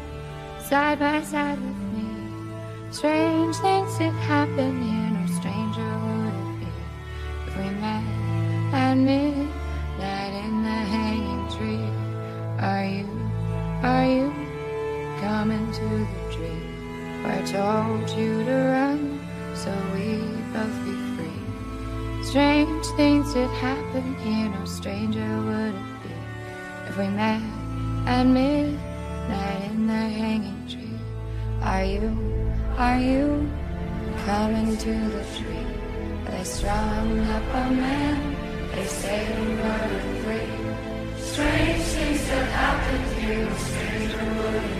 side 0.60 0.98
by 0.98 1.22
side 1.22 1.58
with 1.58 1.76
me? 1.94 2.52
Strange 2.90 3.56
things 3.56 3.98
did 3.98 4.12
happen 4.14 4.82
here, 4.82 5.10
no 5.10 5.26
stranger 5.38 5.98
would 5.98 6.34
it 6.34 6.60
be 6.60 6.66
if 7.46 7.56
we 7.56 7.70
met 7.80 8.04
at 8.72 8.94
midnight 8.94 9.43
stranger 24.84 25.40
would 25.46 25.74
it 25.74 26.02
be 26.02 26.12
if 26.88 26.98
we 26.98 27.08
met 27.08 27.40
at 28.06 28.24
midnight 28.26 29.70
in 29.70 29.86
the 29.86 30.04
hanging 30.20 30.62
tree. 30.68 30.98
Are 31.62 31.82
you, 31.82 32.12
are 32.76 32.98
you 32.98 33.50
coming 34.26 34.76
to 34.76 34.92
the 35.16 35.24
tree 35.38 35.66
they 36.26 36.44
strung 36.44 37.18
up 37.20 37.48
a 37.62 37.70
man? 37.70 38.36
They 38.74 38.84
say 38.84 39.20
we 39.40 39.54
were 39.54 39.88
free. 40.22 40.52
Strange 41.32 41.82
things 41.96 42.28
that 42.28 42.46
happened 42.52 43.22
here, 43.22 43.48
no 43.48 43.56
stranger 43.56 44.24
would 44.36 44.73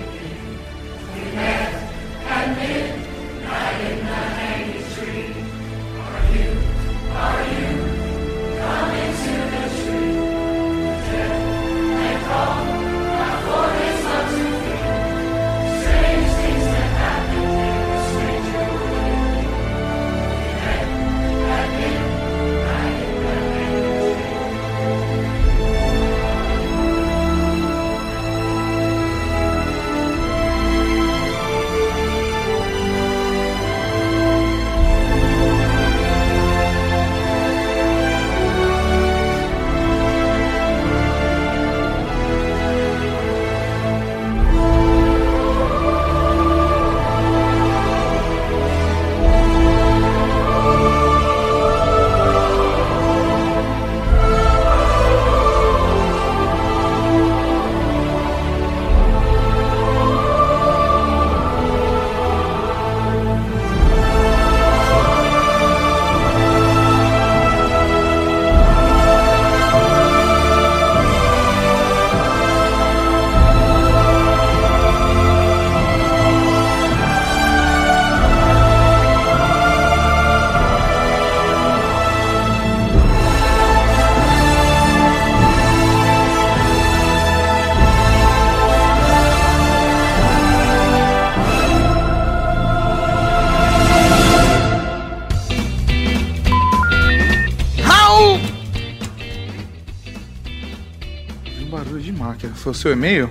Foi 102.64 102.72
o 102.72 102.74
seu 102.74 102.92
e-mail? 102.92 103.28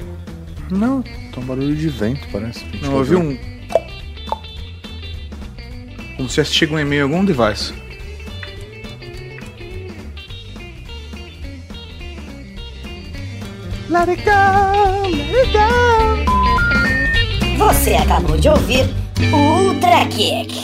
Não, 0.69 1.01
tá 1.01 1.39
um 1.39 1.45
barulho 1.45 1.75
de 1.75 1.89
vento, 1.89 2.27
parece. 2.31 2.63
Não, 2.83 2.99
eu 2.99 3.03
vi 3.03 3.15
um. 3.15 3.35
Como 6.15 6.29
se 6.29 6.45
chega 6.45 6.75
um 6.75 6.79
e-mail 6.79 6.99
em 6.99 7.01
algum 7.01 7.25
device. 7.25 7.73
Let 13.89 14.09
it 14.09 14.21
go, 14.23 14.29
let 15.09 15.35
it 15.35 15.51
go. 15.51 15.65
Você 17.57 17.95
acabou 17.95 18.37
de 18.37 18.49
ouvir 18.49 18.85
o 19.31 19.35
Ultra 19.35 20.05
Kick. 20.11 20.62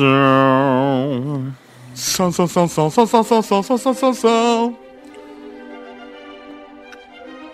Som, 0.00 1.52
som, 2.32 2.48
som, 2.48 2.68
som, 2.68 2.90
som, 2.90 3.06
som, 3.06 3.24
som, 3.24 3.42
som, 3.42 3.62
som, 3.62 3.78
som, 3.78 3.94
som, 3.94 4.14
som. 4.14 4.76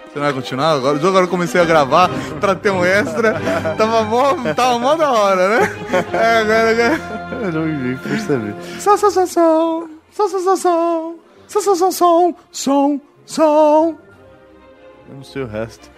Você 0.06 0.18
não 0.20 0.22
vai 0.22 0.32
continuar? 0.32 0.76
Agora, 0.76 0.96
agora 0.96 1.24
eu 1.24 1.28
comecei 1.28 1.60
a 1.60 1.64
gravar 1.64 2.08
pra 2.40 2.54
ter 2.54 2.70
um 2.70 2.84
extra. 2.84 3.34
Tava 3.76 4.04
mó, 4.04 4.34
tava 4.54 4.78
mó 4.78 4.94
da 4.94 5.12
hora, 5.12 5.48
né? 5.48 5.76
É, 6.12 6.38
agora, 6.38 6.70
agora. 6.70 7.44
Eu 7.44 7.52
não 7.52 7.66
nem 7.66 7.96
percebi. 7.96 8.54
Som, 8.80 8.96
som, 8.96 9.10
som, 9.10 9.26
som. 9.26 9.90
Som, 10.12 10.28
som, 10.28 10.40
som, 10.40 10.56
som. 10.56 11.18
Som, 11.48 11.62
som, 11.62 11.76
som, 11.76 11.92
som. 11.92 12.34
Som, 12.52 13.00
som. 13.26 13.98
Eu 15.08 15.16
não 15.16 15.24
sei 15.24 15.42
o 15.42 15.46
resto. 15.48 15.90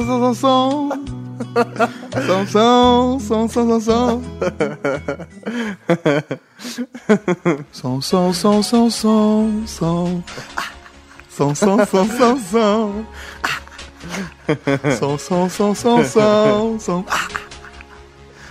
Som, 14.99 15.19
som, 15.19 15.51
som, 15.51 15.75
som, 15.75 16.05
som, 16.05 16.81
som. 16.81 17.05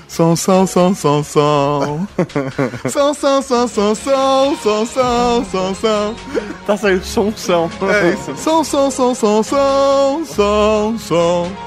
Som, 0.07 0.37
som, 0.37 0.67
som, 0.67 0.95
som, 0.95 1.23
som. 1.23 2.07
Som, 2.89 3.13
som, 3.15 3.43
som, 3.43 3.67
som, 3.67 3.95
som, 3.95 3.95
som, 3.95 4.85
som, 4.87 5.45
som, 5.45 5.75
som. 5.75 6.15
Tá 6.65 6.77
saindo 6.77 7.05
som, 7.05 7.33
som. 7.35 7.69
É 7.89 8.13
isso. 8.13 8.35
Som, 8.37 8.63
som, 8.65 8.91
som, 8.91 9.15
som, 9.15 9.43
som, 9.43 10.25
som, 10.25 10.99
som. 10.99 11.57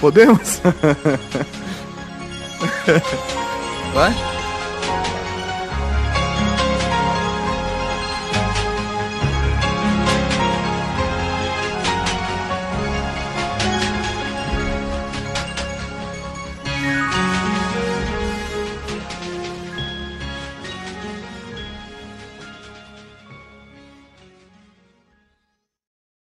Podemos? 0.00 0.60
Vai? 3.94 4.39